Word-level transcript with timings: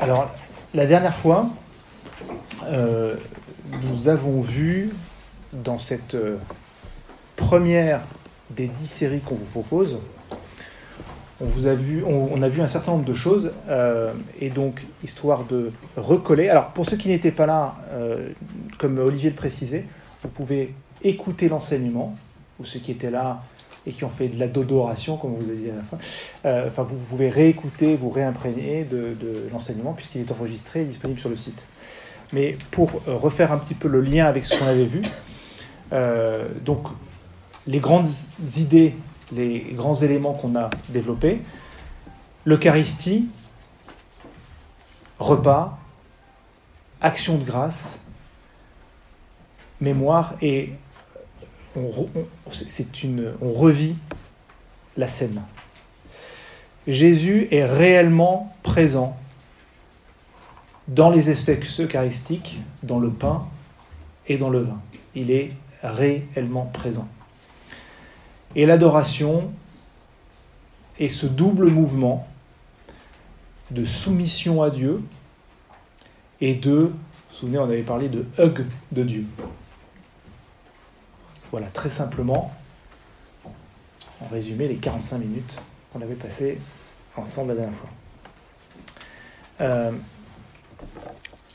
Alors, 0.00 0.30
la 0.72 0.86
dernière 0.86 1.14
fois, 1.14 1.50
euh, 2.64 3.16
nous 3.82 4.08
avons 4.08 4.40
vu 4.40 4.92
dans 5.52 5.78
cette 5.78 6.14
euh, 6.14 6.38
première 7.36 8.00
des 8.48 8.66
dix 8.66 8.86
séries 8.86 9.20
qu'on 9.20 9.34
vous 9.34 9.44
propose, 9.44 9.98
on, 11.42 11.44
vous 11.44 11.66
a 11.66 11.74
vu, 11.74 12.02
on, 12.02 12.40
a 12.40 12.48
vu 12.48 12.62
un 12.62 12.68
certain 12.68 12.92
nombre 12.92 13.04
de 13.04 13.12
choses, 13.12 13.52
euh, 13.68 14.14
et 14.40 14.48
donc, 14.48 14.86
histoire 15.04 15.44
de 15.44 15.70
recoller. 15.98 16.48
Alors, 16.48 16.68
pour 16.68 16.86
ceux 16.86 16.96
qui 16.96 17.08
n'étaient 17.08 17.30
pas 17.30 17.46
là, 17.46 17.74
comme 18.78 18.98
Olivier 18.98 19.28
le 19.28 19.36
précisait, 19.36 19.84
vous 20.22 20.30
pouvez 20.30 20.74
écouter 21.04 21.50
l'enseignement, 21.50 22.16
ou 22.58 22.64
ceux 22.64 22.80
qui 22.80 22.92
étaient 22.92 23.10
là 23.10 23.42
et 23.86 23.92
qui 23.92 24.04
ont 24.04 24.10
fait 24.10 24.28
de 24.28 24.38
la 24.38 24.46
dodoration, 24.46 25.16
comme 25.16 25.34
vous 25.34 25.48
avez 25.48 25.56
dit 25.58 25.70
à 25.70 25.76
la 25.76 25.82
fin. 25.82 25.98
Euh, 26.44 26.68
enfin, 26.68 26.82
vous 26.82 26.96
pouvez 27.08 27.30
réécouter, 27.30 27.96
vous 27.96 28.10
réimprégner 28.10 28.84
de, 28.84 29.16
l'enseignement, 29.52 29.92
puisqu'il 29.92 30.20
est 30.20 30.32
enregistré 30.32 30.82
et 30.82 30.84
disponible 30.84 31.18
sur 31.18 31.30
le 31.30 31.36
site. 31.36 31.62
Mais 32.32 32.56
pour 32.70 33.02
euh, 33.08 33.16
refaire 33.16 33.52
un 33.52 33.58
petit 33.58 33.74
peu 33.74 33.88
le 33.88 34.00
lien 34.00 34.26
avec 34.26 34.44
ce 34.44 34.58
qu'on 34.58 34.66
avait 34.66 34.84
vu, 34.84 35.02
euh, 35.92 36.46
donc 36.64 36.86
les 37.66 37.80
grandes 37.80 38.08
idées, 38.56 38.94
les 39.32 39.60
grands 39.72 39.94
éléments 39.94 40.34
qu'on 40.34 40.56
a 40.56 40.70
développés, 40.90 41.40
l'Eucharistie, 42.44 43.28
repas, 45.18 45.78
action 47.00 47.38
de 47.38 47.44
grâce, 47.44 48.00
mémoire 49.80 50.34
et 50.42 50.70
on, 51.76 51.90
revit 53.52 53.96
la 54.96 55.08
scène. 55.08 55.42
Jésus 56.86 57.48
est 57.50 57.64
réellement 57.64 58.54
présent 58.62 59.16
dans 60.88 61.10
les 61.10 61.30
espèces 61.30 61.80
eucharistiques, 61.80 62.60
dans 62.82 62.98
le 62.98 63.10
pain 63.10 63.46
et 64.26 64.36
dans 64.36 64.50
le 64.50 64.62
vin. 64.62 64.80
Il 65.14 65.30
est 65.30 65.52
réellement 65.82 66.66
présent. 66.66 67.08
Et 68.56 68.66
l'adoration 68.66 69.52
est 70.98 71.08
ce 71.08 71.26
double 71.26 71.68
mouvement 71.70 72.26
de 73.70 73.84
soumission 73.84 74.62
à 74.62 74.70
Dieu 74.70 75.00
et 76.40 76.54
de, 76.54 76.70
vous 76.70 76.88
vous 76.88 77.36
souvenez, 77.36 77.58
on 77.58 77.64
avait 77.64 77.82
parlé 77.82 78.08
de 78.08 78.24
hug 78.38 78.66
de 78.90 79.02
Dieu. 79.04 79.24
Voilà, 81.50 81.66
très 81.68 81.90
simplement, 81.90 82.52
en 84.20 84.28
résumé, 84.30 84.68
les 84.68 84.76
45 84.76 85.18
minutes 85.18 85.58
qu'on 85.92 86.00
avait 86.00 86.14
passées 86.14 86.58
ensemble 87.16 87.48
la 87.50 87.54
dernière 87.56 87.78
fois. 87.78 87.90
Euh, 89.60 89.90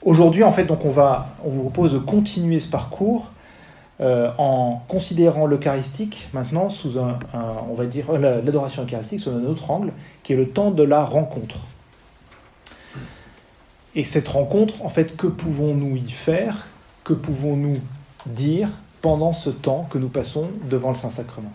aujourd'hui, 0.03 0.43
en 0.43 0.51
fait, 0.51 0.65
donc 0.65 0.83
on, 0.83 0.89
va, 0.89 1.35
on 1.43 1.49
vous 1.49 1.61
propose 1.61 1.93
de 1.93 1.99
continuer 1.99 2.59
ce 2.59 2.69
parcours 2.69 3.31
euh, 4.01 4.31
en 4.37 4.83
considérant 4.89 5.45
l'eucharistique 5.45 6.27
maintenant 6.33 6.69
sous 6.69 6.99
un, 6.99 7.17
on 7.69 7.73
va 7.75 7.85
dire, 7.85 8.09
euh, 8.09 8.41
l'adoration 8.41 8.83
eucharistique 8.83 9.21
sous 9.21 9.29
un 9.29 9.45
autre 9.45 9.71
angle, 9.71 9.93
qui 10.23 10.33
est 10.33 10.35
le 10.35 10.49
temps 10.49 10.71
de 10.71 10.83
la 10.83 11.05
rencontre. 11.05 11.59
Et 13.95 14.03
cette 14.03 14.27
rencontre, 14.27 14.83
en 14.83 14.89
fait, 14.89 15.15
que 15.15 15.27
pouvons-nous 15.27 15.95
y 15.95 16.09
faire? 16.09 16.67
Que 17.05 17.13
pouvons-nous 17.13 17.77
dire? 18.25 18.67
Pendant 19.05 19.33
ce 19.33 19.51
temps 19.51 19.85
que 19.91 19.99
nous 19.99 20.07
passons 20.09 20.49
devant 20.67 20.89
le 20.89 20.95
Saint-Sacrement. 20.95 21.53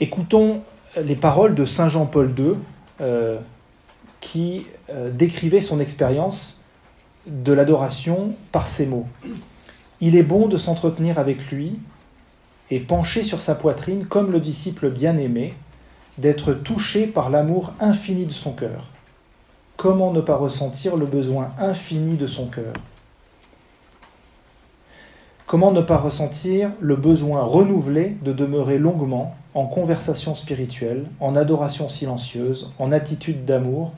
Écoutons 0.00 0.62
les 0.96 1.14
paroles 1.14 1.54
de 1.54 1.66
Saint 1.66 1.90
Jean-Paul 1.90 2.32
II 2.38 2.54
euh, 3.02 3.38
qui 4.22 4.64
euh, 4.88 5.10
décrivait 5.10 5.60
son 5.60 5.78
expérience 5.78 6.64
de 7.26 7.52
l'adoration 7.52 8.32
par 8.50 8.70
ces 8.70 8.86
mots. 8.86 9.06
Il 10.00 10.16
est 10.16 10.22
bon 10.22 10.48
de 10.48 10.56
s'entretenir 10.56 11.18
avec 11.18 11.50
lui 11.50 11.78
et 12.70 12.80
pencher 12.80 13.24
sur 13.24 13.42
sa 13.42 13.54
poitrine 13.54 14.06
comme 14.06 14.32
le 14.32 14.40
disciple 14.40 14.88
bien-aimé, 14.88 15.54
d'être 16.16 16.54
touché 16.54 17.06
par 17.06 17.28
l'amour 17.28 17.74
infini 17.78 18.24
de 18.24 18.32
son 18.32 18.52
cœur. 18.52 18.86
Comment 19.76 20.14
ne 20.14 20.22
pas 20.22 20.36
ressentir 20.36 20.96
le 20.96 21.04
besoin 21.04 21.52
infini 21.58 22.16
de 22.16 22.26
son 22.26 22.46
cœur 22.46 22.72
Comment 25.48 25.72
ne 25.72 25.80
pas 25.80 25.96
ressentir 25.96 26.72
le 26.78 26.94
besoin 26.94 27.42
renouvelé 27.42 28.18
de 28.22 28.34
demeurer 28.34 28.76
longuement 28.76 29.34
en 29.54 29.64
conversation 29.64 30.34
spirituelle, 30.34 31.06
en 31.20 31.36
adoration 31.36 31.88
silencieuse, 31.88 32.70
en 32.78 32.92
attitude 32.92 33.46
d'amour, 33.46 33.92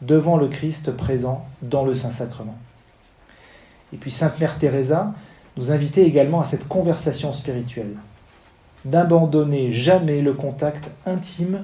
devant 0.00 0.36
le 0.36 0.48
Christ 0.48 0.90
présent 0.90 1.46
dans 1.62 1.84
le 1.84 1.94
Saint-Sacrement? 1.94 2.58
Et 3.92 3.98
puis 3.98 4.10
Sainte 4.10 4.40
Mère 4.40 4.58
Teresa 4.58 5.14
nous 5.56 5.70
invitait 5.70 6.02
également 6.02 6.40
à 6.40 6.44
cette 6.44 6.66
conversation 6.66 7.32
spirituelle, 7.32 7.94
d'abandonner 8.84 9.70
jamais 9.70 10.22
le 10.22 10.34
contact 10.34 10.90
intime 11.06 11.62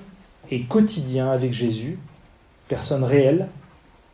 et 0.53 0.63
quotidien 0.63 1.33
avec 1.33 1.53
Jésus, 1.53 1.99
personne 2.69 3.03
réelle, 3.03 3.49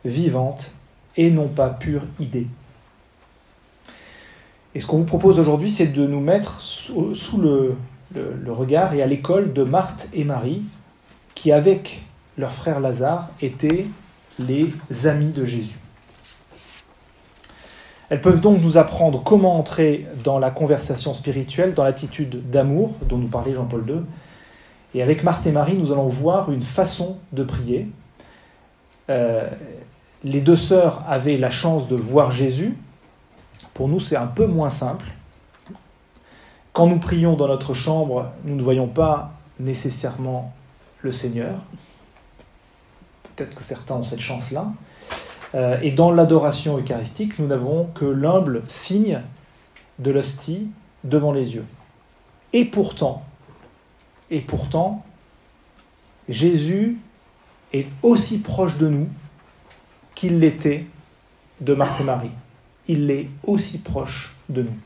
vivante 0.05 0.71
et 1.17 1.29
non 1.29 1.49
pas 1.49 1.69
pure 1.69 2.01
idée. 2.19 2.47
Et 4.75 4.79
ce 4.79 4.87
qu'on 4.87 4.97
vous 4.97 5.05
propose 5.05 5.39
aujourd'hui, 5.39 5.69
c'est 5.69 5.87
de 5.87 6.05
nous 6.05 6.19
mettre 6.19 6.61
sous, 6.61 7.37
le, 7.37 7.75
regard 8.47 8.93
et 8.93 9.03
à 9.03 9.05
l'école 9.05 9.53
de 9.53 9.63
Marthe 9.63 10.09
et 10.13 10.23
Marie, 10.23 10.63
qui, 11.35 11.51
avec 11.51 12.01
leur 12.37 12.53
frère 12.53 12.79
Lazare, 12.79 13.29
étaient 13.41 13.85
les 14.39 14.73
amis 15.05 15.31
de 15.31 15.45
Jésus. 15.45 15.77
Elles 18.09 18.21
peuvent 18.21 18.41
donc 18.41 18.61
nous 18.61 18.77
apprendre 18.77 19.23
comment 19.23 19.57
entrer 19.57 20.07
dans 20.23 20.39
la 20.39 20.51
conversation 20.51 21.13
spirituelle, 21.13 21.73
dans 21.73 21.83
l'attitude 21.83 22.49
d'amour 22.49 22.95
dont 23.07 23.17
nous 23.17 23.27
parlait 23.27 23.53
Jean-Paul 23.53 23.83
II. 23.87 23.95
Et 24.95 25.01
avec 25.01 25.23
Marthe 25.23 25.47
et 25.47 25.51
Marie, 25.51 25.77
nous 25.77 25.91
allons 25.91 26.07
voir 26.07 26.51
une 26.51 26.61
façon 26.61 27.17
de 27.31 27.43
prier. 27.43 27.87
Euh, 29.09 29.47
les 30.23 30.41
deux 30.41 30.55
sœurs 30.55 31.03
avaient 31.07 31.37
la 31.37 31.49
chance 31.49 31.87
de 31.87 31.95
voir 31.95 32.31
Jésus, 32.31 32.75
pour 33.73 33.87
nous, 33.87 33.99
c'est 33.99 34.15
un 34.15 34.27
peu 34.27 34.45
moins 34.45 34.69
simple. 34.69 35.05
Quand 36.73 36.87
nous 36.87 36.99
prions 36.99 37.35
dans 37.35 37.47
notre 37.47 37.73
chambre, 37.73 38.31
nous 38.43 38.55
ne 38.55 38.61
voyons 38.61 38.87
pas 38.87 39.33
nécessairement 39.59 40.53
le 41.01 41.11
Seigneur. 41.11 41.55
Peut-être 43.35 43.55
que 43.55 43.63
certains 43.63 43.95
ont 43.95 44.03
cette 44.03 44.21
chance-là. 44.21 44.67
Euh, 45.55 45.79
et 45.81 45.91
dans 45.91 46.11
l'adoration 46.11 46.77
eucharistique, 46.77 47.37
nous 47.39 47.47
n'avons 47.47 47.85
que 47.93 48.05
l'humble 48.05 48.63
signe 48.67 49.21
de 49.99 50.11
l'hostie 50.11 50.69
devant 51.03 51.31
les 51.31 51.53
yeux. 51.53 51.65
Et 52.53 52.65
pourtant, 52.65 53.23
et 54.31 54.41
pourtant, 54.41 55.03
Jésus 56.29 56.97
est 57.71 57.87
aussi 58.01 58.39
proche 58.39 58.77
de 58.77 58.87
nous 58.87 59.07
qu'il 60.15 60.39
l'était 60.39 60.85
de 61.61 61.73
Marthe 61.73 62.01
et 62.01 62.03
Marie 62.03 62.31
il 62.87 63.09
est 63.11 63.29
aussi 63.43 63.79
proche 63.79 64.35
de 64.49 64.63
nous. 64.63 64.77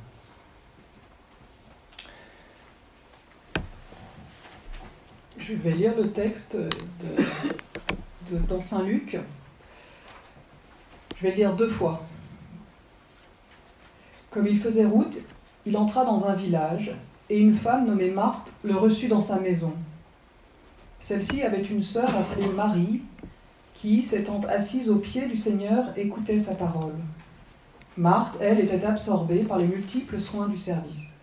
Je 5.38 5.54
vais 5.54 5.72
lire 5.72 5.96
le 5.96 6.12
texte 6.12 6.58
dans 8.50 8.60
Saint 8.60 8.84
Luc. 8.84 9.18
Je 11.16 11.24
vais 11.24 11.32
le 11.32 11.38
lire 11.38 11.56
deux 11.56 11.70
fois. 11.70 12.06
Comme 14.30 14.48
il 14.48 14.60
faisait 14.60 14.86
route, 14.86 15.20
il 15.66 15.78
entra 15.78 16.06
dans 16.06 16.28
un 16.28 16.36
village 16.36 16.94
et 17.30 17.40
une 17.40 17.56
femme 17.56 17.88
nommée 17.88 18.12
Marthe 18.12 18.52
le 18.64 18.76
reçut 18.76 19.08
dans 19.08 19.22
sa 19.22 19.40
maison. 19.40 19.74
Celle-ci 21.00 21.44
avait 21.44 21.64
une 21.64 21.84
sœur 21.84 22.10
appelée 22.16 22.48
Marie 22.50 23.02
qui, 23.74 24.04
s'étant 24.04 24.42
assise 24.50 24.90
aux 24.90 24.98
pieds 24.98 25.28
du 25.28 25.38
Seigneur, 25.38 25.98
écoutait 25.98 26.40
sa 26.40 26.56
parole. 26.56 26.94
Marthe, 27.98 28.38
elle, 28.40 28.60
était 28.60 28.86
absorbée 28.86 29.44
par 29.44 29.58
les 29.58 29.66
multiples 29.66 30.20
soins 30.20 30.48
du 30.48 30.58
service. 30.58 31.14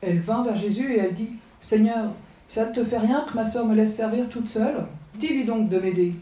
Elle 0.00 0.20
vint 0.20 0.44
vers 0.44 0.56
Jésus 0.56 0.94
et 0.94 0.98
elle 0.98 1.14
dit 1.14 1.32
Seigneur, 1.60 2.12
ça 2.48 2.68
ne 2.68 2.74
te 2.74 2.84
fait 2.84 2.98
rien 2.98 3.24
que 3.28 3.34
ma 3.34 3.44
sœur 3.44 3.66
me 3.66 3.74
laisse 3.74 3.94
servir 3.94 4.28
toute 4.28 4.48
seule? 4.48 4.86
Dis-lui 5.18 5.44
donc 5.44 5.68
de 5.68 5.78
m'aider. 5.78 6.14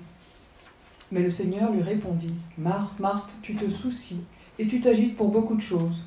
Mais 1.12 1.20
le 1.20 1.30
Seigneur 1.30 1.70
lui 1.70 1.82
répondit 1.82 2.34
Marthe, 2.56 2.98
Marthe, 3.00 3.36
tu 3.42 3.54
te 3.54 3.68
soucies 3.70 4.24
et 4.58 4.66
tu 4.66 4.80
t'agites 4.80 5.16
pour 5.16 5.28
beaucoup 5.28 5.54
de 5.54 5.60
choses. 5.60 6.02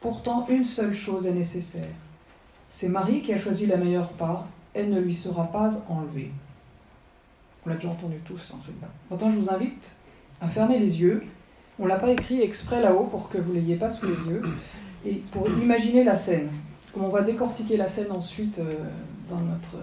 Pourtant, 0.00 0.46
une 0.48 0.64
seule 0.64 0.94
chose 0.94 1.26
est 1.26 1.32
nécessaire. 1.32 1.88
C'est 2.68 2.88
Marie 2.88 3.22
qui 3.22 3.32
a 3.32 3.38
choisi 3.38 3.66
la 3.66 3.76
meilleure 3.78 4.12
part, 4.12 4.46
elle 4.74 4.90
ne 4.90 5.00
lui 5.00 5.14
sera 5.14 5.44
pas 5.44 5.70
enlevée. 5.88 6.30
On 7.64 7.70
l'a 7.70 7.76
déjà 7.76 7.88
entendu 7.88 8.16
tous, 8.24 8.52
hein, 8.52 8.58
celui-là. 8.60 8.88
Maintenant, 9.10 9.30
je 9.30 9.38
vous 9.38 9.50
invite 9.50 9.96
à 10.40 10.48
fermer 10.48 10.78
les 10.78 11.00
yeux 11.00 11.24
on 11.78 11.86
l'a 11.86 11.96
pas 11.96 12.10
écrit 12.10 12.40
exprès 12.40 12.80
là-haut 12.80 13.04
pour 13.04 13.28
que 13.28 13.38
vous 13.38 13.52
l'ayez 13.52 13.76
pas 13.76 13.90
sous 13.90 14.06
les 14.06 14.30
yeux. 14.30 14.42
Et 15.04 15.14
pour 15.30 15.48
imaginer 15.48 16.04
la 16.04 16.14
scène, 16.14 16.48
comme 16.92 17.04
on 17.04 17.10
va 17.10 17.22
décortiquer 17.22 17.76
la 17.76 17.88
scène 17.88 18.10
ensuite 18.10 18.58
euh, 18.58 18.72
dans 19.28 19.40
notre 19.40 19.76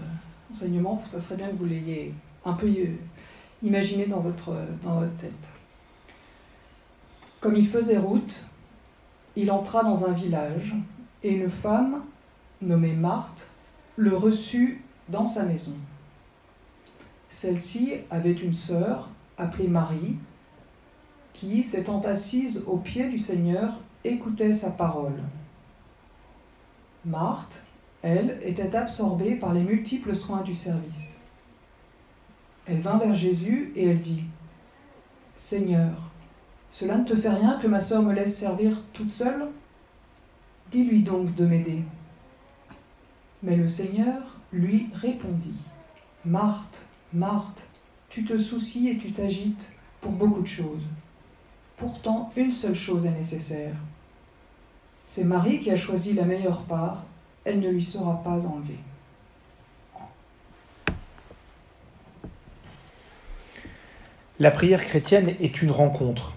enseignement, 0.52 1.02
ça 1.12 1.20
serait 1.20 1.36
bien 1.36 1.48
que 1.48 1.56
vous 1.56 1.66
l'ayez 1.66 2.14
un 2.46 2.54
peu 2.54 2.70
Imaginez 3.62 4.08
dans 4.08 4.20
votre, 4.20 4.54
dans 4.84 5.00
votre 5.00 5.16
tête. 5.18 5.32
Comme 7.40 7.56
il 7.56 7.68
faisait 7.68 7.98
route, 7.98 8.44
il 9.36 9.52
entra 9.52 9.84
dans 9.84 10.06
un 10.06 10.12
village 10.12 10.76
et 11.24 11.34
une 11.34 11.50
femme, 11.50 12.02
nommée 12.62 12.94
Marthe, 12.94 13.48
le 13.96 14.16
reçut 14.18 14.82
dans 15.08 15.26
sa 15.26 15.44
maison. 15.44 15.74
Celle-ci 17.30 17.94
avait 18.12 18.34
une 18.34 18.54
sœur 18.54 19.10
appelée 19.38 19.68
Marie, 19.68 20.18
qui, 21.34 21.64
s'étant 21.64 22.02
assise 22.02 22.64
au 22.68 22.78
pied 22.78 23.10
du 23.10 23.20
Seigneur, 23.20 23.80
écoutait 24.04 24.54
sa 24.54 24.72
parole. 24.72 25.22
Marthe, 27.06 27.64
elle, 28.02 28.40
était 28.44 28.76
absorbée 28.76 29.36
par 29.36 29.54
les 29.54 29.64
multiples 29.64 30.16
soins 30.16 30.42
du 30.42 30.56
service. 30.56 31.18
Elle 32.66 32.82
vint 32.82 32.98
vers 32.98 33.16
Jésus 33.16 33.74
et 33.76 33.90
elle 33.90 34.02
dit, 34.02 34.24
Seigneur, 35.36 35.92
cela 36.72 36.98
ne 36.98 37.06
te 37.06 37.16
fait 37.16 37.30
rien 37.30 37.60
que 37.60 37.68
ma 37.68 37.80
sœur 37.80 38.02
me 38.02 38.14
laisse 38.14 38.38
servir 38.38 38.82
toute 38.94 39.12
seule? 39.12 39.48
Dis-lui 40.72 41.04
donc 41.04 41.36
de 41.36 41.46
m'aider. 41.46 41.84
Mais 43.42 43.58
le 43.58 43.68
Seigneur 43.68 44.40
lui 44.52 44.90
répondit, 44.94 45.58
Marthe, 46.26 46.88
Marthe, 47.12 47.68
tu 48.10 48.24
te 48.24 48.38
soucies 48.38 48.90
et 48.90 48.98
tu 48.98 49.12
t'agites 49.12 49.72
pour 50.00 50.14
beaucoup 50.14 50.42
de 50.42 50.48
choses. 50.48 50.84
Pourtant, 51.84 52.32
une 52.38 52.54
seule 52.54 52.76
chose 52.76 53.06
est 53.06 53.12
nécessaire. 53.12 53.76
C'est 55.06 55.26
Marie 55.26 55.60
qui 55.60 55.70
a 55.70 55.76
choisi 55.76 56.14
la 56.14 56.24
meilleure 56.24 56.62
part, 56.62 57.04
elle 57.44 57.60
ne 57.60 57.68
lui 57.68 57.84
sera 57.84 58.24
pas 58.24 58.40
enlevée. 58.46 58.80
La 64.40 64.50
prière 64.50 64.82
chrétienne 64.82 65.36
est 65.42 65.62
une 65.62 65.72
rencontre. 65.72 66.32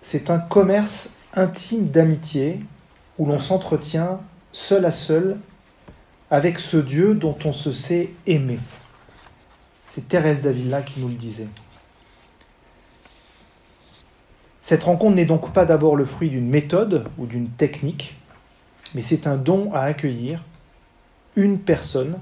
C'est 0.00 0.30
un 0.30 0.38
commerce 0.38 1.10
intime 1.34 1.88
d'amitié 1.88 2.58
où 3.18 3.26
l'on 3.26 3.38
s'entretient 3.38 4.18
seul 4.52 4.86
à 4.86 4.92
seul 4.92 5.38
avec 6.30 6.58
ce 6.58 6.78
Dieu 6.78 7.14
dont 7.14 7.36
on 7.44 7.52
se 7.52 7.74
sait 7.74 8.08
aimé. 8.26 8.58
C'est 9.88 10.08
Thérèse 10.08 10.40
d'Avila 10.40 10.80
qui 10.80 11.00
nous 11.00 11.08
le 11.08 11.14
disait. 11.14 11.48
Cette 14.70 14.84
rencontre 14.84 15.16
n'est 15.16 15.24
donc 15.24 15.52
pas 15.52 15.64
d'abord 15.64 15.96
le 15.96 16.04
fruit 16.04 16.30
d'une 16.30 16.48
méthode 16.48 17.08
ou 17.18 17.26
d'une 17.26 17.48
technique, 17.48 18.16
mais 18.94 19.00
c'est 19.00 19.26
un 19.26 19.34
don 19.34 19.74
à 19.74 19.80
accueillir, 19.80 20.44
une 21.34 21.58
personne, 21.58 22.20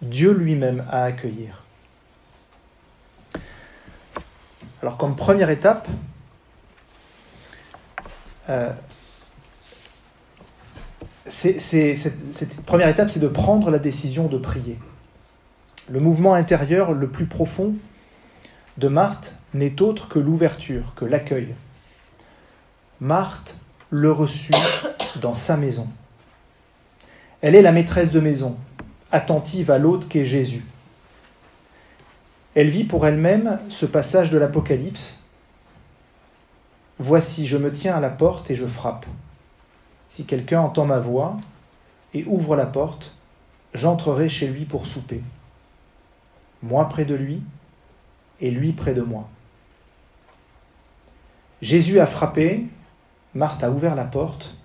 Dieu 0.00 0.32
lui-même 0.32 0.86
à 0.90 1.02
accueillir. 1.02 1.62
Alors 4.80 4.96
comme 4.96 5.14
première 5.14 5.50
étape, 5.50 5.86
euh, 8.48 8.72
cette 11.28 12.62
première 12.64 12.88
étape, 12.88 13.10
c'est 13.10 13.20
de 13.20 13.28
prendre 13.28 13.70
la 13.70 13.78
décision 13.78 14.26
de 14.26 14.38
prier. 14.38 14.78
Le 15.90 16.00
mouvement 16.00 16.32
intérieur 16.32 16.92
le 16.92 17.08
plus 17.08 17.26
profond 17.26 17.74
de 18.78 18.88
Marthe 18.88 19.34
n'est 19.58 19.80
autre 19.82 20.08
que 20.08 20.18
l'ouverture, 20.18 20.94
que 20.94 21.04
l'accueil. 21.04 21.54
Marthe 23.00 23.56
le 23.90 24.12
reçut 24.12 24.52
dans 25.20 25.34
sa 25.34 25.56
maison. 25.56 25.88
Elle 27.40 27.54
est 27.54 27.62
la 27.62 27.72
maîtresse 27.72 28.10
de 28.10 28.20
maison, 28.20 28.56
attentive 29.12 29.70
à 29.70 29.78
l'autre 29.78 30.08
qu'est 30.08 30.24
Jésus. 30.24 30.64
Elle 32.54 32.70
vit 32.70 32.84
pour 32.84 33.06
elle-même 33.06 33.58
ce 33.68 33.86
passage 33.86 34.30
de 34.30 34.38
l'Apocalypse. 34.38 35.22
Voici, 36.98 37.46
je 37.46 37.58
me 37.58 37.70
tiens 37.70 37.94
à 37.94 38.00
la 38.00 38.08
porte 38.08 38.50
et 38.50 38.56
je 38.56 38.66
frappe. 38.66 39.06
Si 40.08 40.24
quelqu'un 40.24 40.60
entend 40.60 40.86
ma 40.86 40.98
voix 40.98 41.36
et 42.14 42.24
ouvre 42.26 42.56
la 42.56 42.64
porte, 42.64 43.14
j'entrerai 43.74 44.30
chez 44.30 44.46
lui 44.46 44.64
pour 44.64 44.86
souper. 44.86 45.20
Moi 46.62 46.88
près 46.88 47.04
de 47.04 47.14
lui 47.14 47.42
et 48.40 48.50
lui 48.50 48.72
près 48.72 48.94
de 48.94 49.02
moi. 49.02 49.28
Jésus 51.62 52.00
a 52.00 52.06
frappé, 52.06 52.64
Marthe 53.34 53.64
a 53.64 53.70
ouvert 53.70 53.94
la 53.94 54.04
porte 54.04 54.56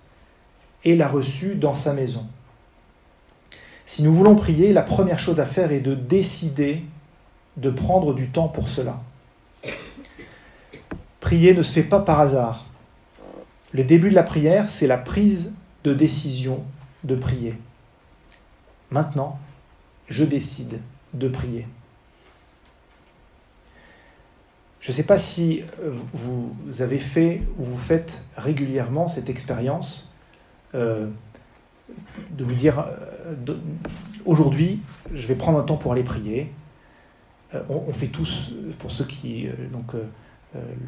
et 0.84 0.96
l'a 0.96 1.08
reçu 1.08 1.56
dans 1.56 1.74
sa 1.74 1.94
maison. 1.94 2.28
Si 3.86 4.04
nous 4.04 4.14
voulons 4.14 4.36
prier, 4.36 4.74
la 4.74 4.82
première 4.82 5.20
chose 5.20 5.40
à 5.40 5.46
faire 5.46 5.72
est 5.72 5.80
de 5.80 5.96
décider 5.96 6.84
de 7.58 7.70
prendre 7.70 8.14
du 8.14 8.30
temps 8.30 8.48
pour 8.48 8.70
cela. 8.70 9.02
Prier 11.20 11.54
ne 11.54 11.62
se 11.62 11.74
fait 11.74 11.84
pas 11.84 12.00
par 12.00 12.20
hasard. 12.20 12.66
Le 13.74 13.84
début 13.84 14.10
de 14.10 14.16
la 14.16 14.24
prière, 14.24 14.70
c'est 14.70 14.88
la 14.88 14.98
prise 14.98 15.54
de 15.84 15.94
décision 15.94 16.64
de 17.04 17.16
prier. 17.16 17.56
Maintenant, 18.90 19.40
je 20.08 20.26
décide 20.26 20.80
de 21.14 21.28
prier. 21.28 21.68
Je 24.82 24.92
ne 24.92 24.96
sais 24.96 25.04
pas 25.04 25.20
si 25.20 25.62
euh, 25.84 25.94
vous 26.12 26.82
avez 26.82 26.98
fait 26.98 27.44
ou 27.60 27.64
vous 27.64 27.78
faites 27.78 28.24
régulièrement 28.36 29.08
cette 29.08 29.30
expérience 29.30 30.12
euh, 30.74 31.08
de 32.32 32.44
vous 32.44 32.56
dire 32.56 32.80
euh, 32.80 33.56
aujourd'hui, 34.26 34.82
je 35.14 35.28
vais 35.28 35.36
prendre 35.36 35.60
un 35.60 35.64
temps 35.64 35.78
pour 35.78 35.92
aller 35.92 36.04
prier. 36.04 36.52
on, 37.70 37.94
fait 37.94 38.08
tous, 38.08 38.54
pour 38.80 38.90
ceux 38.90 39.06
qui 39.06 39.48
donc, 39.72 39.92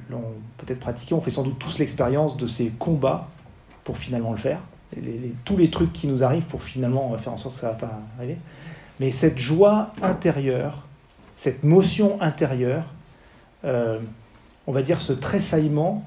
l'ont 0.10 0.24
peut-être 0.58 0.80
pratiqué, 0.80 1.14
on 1.14 1.22
fait 1.22 1.30
sans 1.30 1.44
doute 1.44 1.60
tous 1.60 1.78
l'expérience 1.78 2.38
de 2.38 2.48
ces 2.48 2.70
combats 2.70 3.28
pour 3.84 3.98
finalement 3.98 4.32
le 4.32 4.38
faire. 4.38 4.60
tous 5.44 5.58
les 5.58 5.70
trucs 5.70 5.92
qui 5.92 6.08
nous 6.08 6.24
arrivent 6.24 6.46
pour 6.46 6.64
finalement 6.64 7.16
faire 7.18 7.34
en 7.34 7.38
sorte 7.38 7.56
que 7.56 7.62
ça 7.62 7.68
ne 7.68 7.74
va 7.74 7.78
pas 7.78 8.00
arriver. 8.18 8.38
Mais 9.02 9.12
cette 9.12 9.38
joie 9.38 9.92
intérieure, 10.02 10.88
cette 11.36 11.64
motion 11.64 12.20
intérieure, 12.22 12.86
on 13.64 14.72
va 14.72 14.82
dire, 14.82 15.02
ce 15.02 15.14
tressaillement 15.14 16.06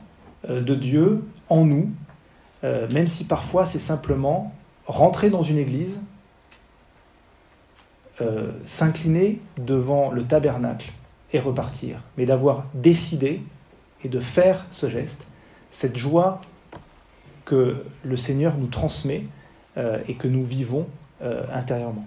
euh, 0.48 0.60
de 0.60 0.74
Dieu 0.74 1.24
en 1.48 1.64
nous, 1.64 1.90
euh, 2.64 2.88
même 2.92 3.06
si 3.06 3.24
parfois 3.24 3.66
c'est 3.66 3.78
simplement 3.78 4.52
rentrer 4.86 5.30
dans 5.30 5.42
une 5.42 5.58
église, 5.58 6.00
s'incliner 8.64 9.42
devant 9.60 10.10
le 10.10 10.24
tabernacle 10.24 10.90
et 11.34 11.38
repartir, 11.38 12.00
mais 12.16 12.24
d'avoir 12.24 12.64
décidé 12.72 13.42
et 14.04 14.08
de 14.08 14.20
faire 14.20 14.64
ce 14.70 14.88
geste, 14.88 15.26
cette 15.70 15.98
joie 15.98 16.40
que 17.44 17.84
le 18.04 18.16
Seigneur 18.16 18.56
nous 18.56 18.68
transmet 18.68 19.24
et 19.76 20.14
que 20.14 20.28
nous 20.28 20.44
vivons 20.46 20.86
intérieurement. 21.52 22.06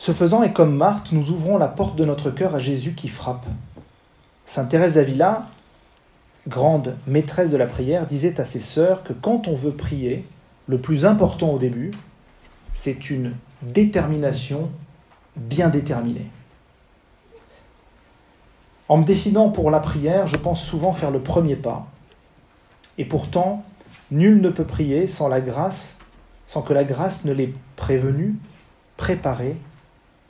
Ce 0.00 0.12
faisant, 0.12 0.42
et 0.42 0.54
comme 0.54 0.74
Marthe, 0.74 1.12
nous 1.12 1.30
ouvrons 1.30 1.58
la 1.58 1.68
porte 1.68 1.94
de 1.94 2.06
notre 2.06 2.30
cœur 2.30 2.54
à 2.54 2.58
Jésus 2.58 2.94
qui 2.94 3.06
frappe. 3.08 3.44
Sainte 4.46 4.70
Thérèse 4.70 4.94
d'Avila, 4.94 5.46
grande 6.48 6.96
maîtresse 7.06 7.50
de 7.50 7.58
la 7.58 7.66
prière, 7.66 8.06
disait 8.06 8.40
à 8.40 8.46
ses 8.46 8.62
sœurs 8.62 9.04
que 9.04 9.12
quand 9.12 9.46
on 9.46 9.54
veut 9.54 9.72
prier, 9.72 10.24
le 10.68 10.78
plus 10.78 11.04
important 11.04 11.50
au 11.50 11.58
début, 11.58 11.90
c'est 12.72 13.10
une 13.10 13.36
détermination 13.60 14.70
bien 15.36 15.68
déterminée. 15.68 16.30
En 18.88 18.96
me 18.96 19.04
décidant 19.04 19.50
pour 19.50 19.70
la 19.70 19.80
prière, 19.80 20.26
je 20.26 20.38
pense 20.38 20.64
souvent 20.64 20.94
faire 20.94 21.10
le 21.10 21.20
premier 21.20 21.56
pas. 21.56 21.88
Et 22.96 23.04
pourtant, 23.04 23.66
nul 24.10 24.40
ne 24.40 24.48
peut 24.48 24.64
prier 24.64 25.06
sans 25.06 25.28
la 25.28 25.42
grâce, 25.42 25.98
sans 26.46 26.62
que 26.62 26.72
la 26.72 26.84
grâce 26.84 27.26
ne 27.26 27.34
l'ait 27.34 27.52
prévenu, 27.76 28.36
préparé 28.96 29.58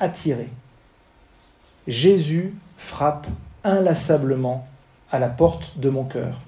attiré. 0.01 0.49
Jésus 1.87 2.55
frappe 2.77 3.27
inlassablement 3.63 4.67
à 5.11 5.19
la 5.19 5.29
porte 5.29 5.79
de 5.79 5.91
mon 5.91 6.05
cœur. 6.05 6.41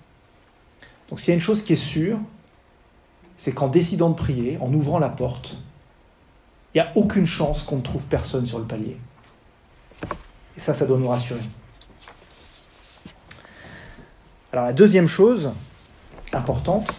Donc 1.08 1.20
s'il 1.20 1.28
y 1.28 1.32
a 1.32 1.34
une 1.34 1.40
chose 1.40 1.62
qui 1.62 1.74
est 1.74 1.76
sûre, 1.76 2.18
c'est 3.36 3.52
qu'en 3.52 3.68
décidant 3.68 4.10
de 4.10 4.14
prier, 4.14 4.58
en 4.60 4.72
ouvrant 4.72 4.98
la 4.98 5.08
porte, 5.08 5.56
il 6.74 6.80
n'y 6.80 6.88
a 6.88 6.92
aucune 6.96 7.26
chance 7.26 7.64
qu'on 7.64 7.76
ne 7.76 7.82
trouve 7.82 8.04
personne 8.06 8.46
sur 8.46 8.58
le 8.58 8.64
palier. 8.64 8.96
Et 10.56 10.60
ça, 10.60 10.74
ça 10.74 10.86
doit 10.86 10.98
nous 10.98 11.08
rassurer. 11.08 11.40
Alors 14.52 14.66
la 14.66 14.72
deuxième 14.72 15.06
chose 15.06 15.52
importante, 16.32 16.94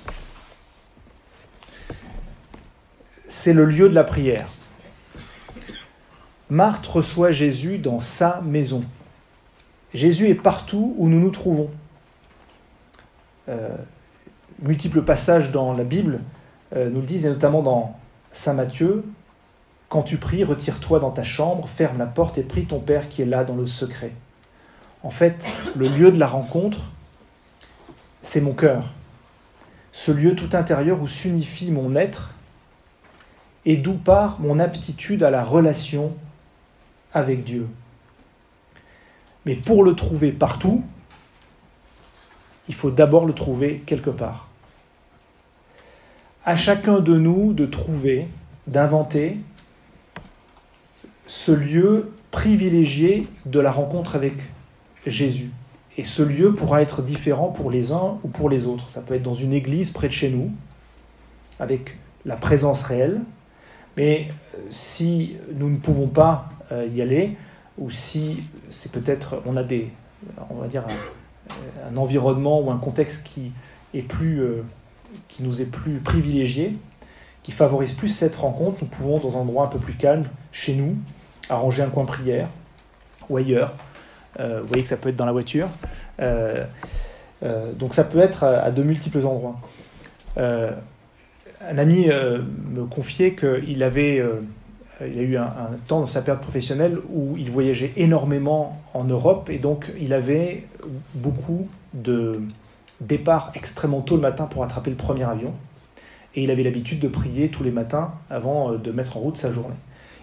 c'est 3.29 3.53
le 3.53 3.65
lieu 3.65 3.89
de 3.89 3.95
la 3.95 4.03
prière. 4.03 4.47
Marthe 6.53 6.85
reçoit 6.85 7.31
Jésus 7.31 7.79
dans 7.79 7.99
sa 7.99 8.39
maison. 8.41 8.83
Jésus 9.91 10.27
est 10.27 10.35
partout 10.35 10.93
où 10.99 11.09
nous 11.09 11.19
nous 11.19 11.31
trouvons. 11.31 11.71
Euh, 13.49 13.75
multiples 14.61 15.01
passages 15.01 15.51
dans 15.51 15.73
la 15.73 15.83
Bible 15.83 16.19
euh, 16.75 16.91
nous 16.91 16.99
le 16.99 17.07
disent, 17.07 17.25
et 17.25 17.29
notamment 17.29 17.63
dans 17.63 17.97
Saint 18.33 18.53
Matthieu, 18.53 19.03
Quand 19.89 20.03
tu 20.03 20.17
pries, 20.17 20.43
retire-toi 20.43 20.99
dans 20.99 21.09
ta 21.09 21.23
chambre, 21.23 21.67
ferme 21.67 21.97
la 21.97 22.05
porte 22.05 22.37
et 22.37 22.43
prie 22.43 22.65
ton 22.65 22.79
Père 22.79 23.09
qui 23.09 23.23
est 23.23 23.25
là 23.25 23.43
dans 23.43 23.55
le 23.55 23.65
secret. 23.65 24.11
En 25.01 25.09
fait, 25.09 25.43
le 25.75 25.87
lieu 25.87 26.11
de 26.11 26.19
la 26.19 26.27
rencontre, 26.27 26.91
c'est 28.21 28.41
mon 28.41 28.53
cœur. 28.53 28.93
Ce 29.91 30.11
lieu 30.11 30.35
tout 30.35 30.49
intérieur 30.55 31.01
où 31.01 31.07
s'unifie 31.07 31.71
mon 31.71 31.95
être 31.95 32.35
et 33.65 33.75
d'où 33.75 33.95
part 33.95 34.39
mon 34.39 34.59
aptitude 34.59 35.23
à 35.23 35.31
la 35.31 35.43
relation 35.43 36.13
avec 37.13 37.43
Dieu. 37.43 37.67
Mais 39.45 39.55
pour 39.55 39.83
le 39.83 39.93
trouver 39.93 40.31
partout, 40.31 40.83
il 42.67 42.75
faut 42.75 42.91
d'abord 42.91 43.25
le 43.25 43.33
trouver 43.33 43.83
quelque 43.85 44.09
part. 44.09 44.47
À 46.45 46.55
chacun 46.55 46.99
de 46.99 47.17
nous 47.17 47.53
de 47.53 47.65
trouver, 47.65 48.27
d'inventer 48.67 49.37
ce 51.27 51.51
lieu 51.51 52.11
privilégié 52.31 53.27
de 53.45 53.59
la 53.59 53.71
rencontre 53.71 54.15
avec 54.15 54.33
Jésus. 55.05 55.51
Et 55.97 56.03
ce 56.03 56.23
lieu 56.23 56.53
pourra 56.53 56.81
être 56.81 57.01
différent 57.01 57.49
pour 57.49 57.69
les 57.69 57.91
uns 57.91 58.17
ou 58.23 58.27
pour 58.27 58.49
les 58.49 58.65
autres. 58.65 58.89
Ça 58.89 59.01
peut 59.01 59.13
être 59.13 59.23
dans 59.23 59.33
une 59.33 59.53
église 59.53 59.91
près 59.91 60.07
de 60.07 60.13
chez 60.13 60.29
nous, 60.29 60.51
avec 61.59 61.97
la 62.25 62.35
présence 62.35 62.81
réelle. 62.81 63.21
Mais 63.95 64.29
euh, 64.55 64.57
si 64.71 65.35
nous 65.53 65.69
ne 65.69 65.77
pouvons 65.77 66.07
pas 66.07 66.49
y 66.93 67.01
aller, 67.01 67.35
ou 67.77 67.89
si 67.89 68.43
c'est 68.69 68.91
peut-être, 68.91 69.41
on 69.45 69.57
a 69.57 69.63
des, 69.63 69.89
on 70.49 70.55
va 70.55 70.67
dire, 70.67 70.83
un, 71.87 71.97
environnement 71.97 72.61
ou 72.61 72.71
un 72.71 72.77
contexte 72.77 73.25
qui, 73.25 73.51
est 73.93 74.01
plus, 74.01 74.41
euh, 74.41 74.63
qui 75.27 75.43
nous 75.43 75.61
est 75.61 75.65
plus 75.65 75.97
privilégié, 75.99 76.75
qui 77.43 77.51
favorise 77.51 77.93
plus 77.93 78.09
cette 78.09 78.35
rencontre, 78.35 78.77
nous 78.81 78.87
pouvons, 78.87 79.19
dans 79.19 79.37
un 79.37 79.41
endroit 79.41 79.65
un 79.65 79.67
peu 79.67 79.79
plus 79.79 79.93
calme, 79.93 80.25
chez 80.51 80.73
nous, 80.73 80.95
arranger 81.49 81.83
un 81.83 81.89
coin 81.89 82.05
prière 82.05 82.47
ou 83.29 83.37
ailleurs. 83.37 83.73
Euh, 84.39 84.61
vous 84.61 84.67
voyez 84.67 84.83
que 84.83 84.89
ça 84.89 84.97
peut 84.97 85.09
être 85.09 85.15
dans 85.15 85.25
la 85.25 85.31
voiture. 85.31 85.67
Euh, 86.19 86.65
donc 87.77 87.93
ça 87.93 88.05
peut 88.05 88.19
être 88.19 88.45
à, 88.45 88.71
de 88.71 88.83
multiples 88.83 89.25
endroits. 89.25 89.59
un 90.37 91.77
ami 91.77 92.07
me 92.07 92.85
confiait 92.85 93.35
qu'il 93.35 93.83
avait 93.83 94.23
il 95.01 95.19
a 95.19 95.21
eu 95.21 95.37
un, 95.37 95.47
temps 95.87 95.99
dans 95.99 96.05
sa 96.05 96.21
période 96.21 96.41
professionnelle 96.41 96.99
où 97.11 97.35
il 97.37 97.49
voyageait 97.49 97.91
énormément 97.97 98.81
en 98.93 99.03
Europe 99.03 99.49
et 99.49 99.57
donc 99.57 99.91
il 99.99 100.13
avait 100.13 100.65
beaucoup 101.15 101.67
de 101.93 102.39
départs 103.01 103.51
extrêmement 103.55 104.01
tôt 104.01 104.15
le 104.15 104.21
matin 104.21 104.45
pour 104.45 104.63
attraper 104.63 104.89
le 104.89 104.95
premier 104.95 105.23
avion. 105.23 105.53
Et 106.35 106.43
il 106.43 106.51
avait 106.51 106.63
l'habitude 106.63 106.99
de 106.99 107.07
prier 107.07 107.49
tous 107.49 107.63
les 107.63 107.71
matins 107.71 108.11
avant 108.29 108.71
euh, 108.71 108.77
de 108.77 108.91
mettre 108.91 109.17
en 109.17 109.19
route 109.19 109.37
sa 109.37 109.51
journée. 109.51 109.75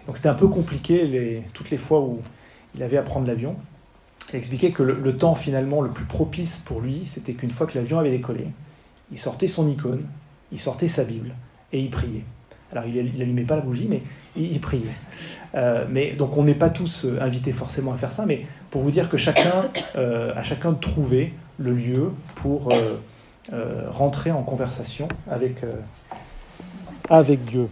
Donc 0.07 0.17
c'était 0.17 0.29
un 0.29 0.35
peu 0.35 0.47
compliqué 0.47 1.43
toutes 1.53 1.69
les 1.69 1.77
fois 1.77 2.01
où 2.01 2.19
il 2.75 2.83
avait 2.83 2.97
à 2.97 3.03
prendre 3.03 3.27
l'avion. 3.27 3.55
Il 4.33 4.37
expliquait 4.37 4.71
que 4.71 4.83
le, 4.83 5.17
temps 5.17 5.35
finalement 5.35 5.81
le 5.81 5.89
plus 5.89 6.05
propice 6.05 6.59
pour 6.59 6.81
lui, 6.81 7.03
c'était 7.05 7.33
qu'une 7.33 7.49
fois 7.49 7.67
que 7.67 7.77
l'avion 7.77 7.99
avait 7.99 8.11
décollé, 8.11 8.47
il 9.11 9.17
sortait 9.17 9.47
son 9.47 9.67
icône, 9.67 10.05
il 10.51 10.59
sortait 10.59 10.87
sa 10.87 11.03
Bible 11.03 11.35
et 11.73 11.81
il 11.81 11.89
priait. 11.89 12.23
Alors 12.71 12.85
il 12.85 13.17
n'allumait 13.17 13.43
pas 13.43 13.55
la 13.55 13.61
bougie, 13.61 13.87
mais 13.89 14.01
il, 14.35 14.59
priait. 14.61 14.83
Euh, 15.55 15.85
mais 15.89 16.11
donc 16.13 16.37
on 16.37 16.43
n'est 16.43 16.55
pas 16.55 16.69
tous 16.69 17.05
euh, 17.05 17.19
invités 17.21 17.51
forcément 17.51 17.91
à 17.93 17.97
faire 17.97 18.13
ça, 18.13 18.25
mais 18.25 18.45
pour 18.69 18.81
vous 18.81 18.91
dire 18.91 19.09
que 19.09 19.17
chacun, 19.17 19.69
euh, 19.97 20.33
à 20.35 20.43
chacun 20.43 20.71
de 20.71 20.79
trouver 20.79 21.33
le 21.59 21.73
lieu 21.73 22.11
pour 22.35 22.69
rentrer 23.89 24.31
en 24.31 24.43
conversation 24.43 25.09
avec, 25.29 25.57
avec 27.09 27.43
Dieu. 27.45 27.67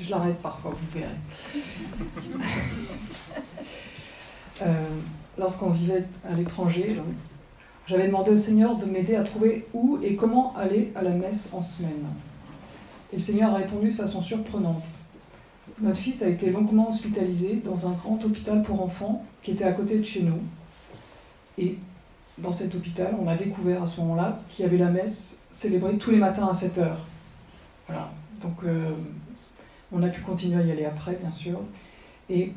Je 0.00 0.10
l'arrête 0.10 0.36
parfois, 0.42 0.72
vous 0.72 0.86
verrez. 1.00 1.08
Lorsqu'on 5.38 5.70
vivait 5.70 6.04
à 6.28 6.34
l'étranger, 6.34 7.00
j'avais 7.86 8.06
demandé 8.06 8.30
au 8.30 8.36
Seigneur 8.36 8.76
de 8.76 8.86
m'aider 8.86 9.16
à 9.16 9.22
trouver 9.22 9.66
où 9.74 9.98
et 10.02 10.14
comment 10.14 10.54
aller 10.56 10.92
à 10.94 11.02
la 11.02 11.10
messe 11.10 11.50
en 11.52 11.62
semaine. 11.62 12.06
Et 13.12 13.16
le 13.16 13.22
Seigneur 13.22 13.50
a 13.54 13.58
répondu 13.58 13.88
de 13.88 13.94
façon 13.94 14.22
surprenante. 14.22 14.82
Notre 15.80 15.98
fils 15.98 16.22
a 16.22 16.28
été 16.28 16.50
longuement 16.50 16.88
hospitalisé 16.88 17.60
dans 17.64 17.88
un 17.88 17.92
grand 17.92 18.22
hôpital 18.24 18.62
pour 18.62 18.82
enfants 18.82 19.24
qui 19.42 19.52
était 19.52 19.64
à 19.64 19.72
côté 19.72 19.98
de 19.98 20.04
chez 20.04 20.22
nous. 20.22 20.40
Et 21.58 21.76
dans 22.38 22.52
cet 22.52 22.74
hôpital, 22.74 23.14
on 23.20 23.28
a 23.28 23.36
découvert 23.36 23.82
à 23.82 23.86
ce 23.86 24.00
moment-là 24.00 24.40
qu'il 24.48 24.64
y 24.64 24.68
avait 24.68 24.78
la 24.78 24.90
messe 24.90 25.38
célébrée 25.50 25.96
tous 25.96 26.10
les 26.10 26.18
matins 26.18 26.48
à 26.48 26.54
7 26.54 26.78
heures. 26.78 27.00
Voilà. 27.88 28.10
Donc 28.40 28.56
euh, 28.64 28.92
on 29.92 30.02
a 30.02 30.08
pu 30.08 30.22
continuer 30.22 30.62
à 30.62 30.64
y 30.64 30.70
aller 30.70 30.84
après, 30.84 31.16
bien 31.20 31.30
sûr. 31.30 31.60
Et 32.30 32.52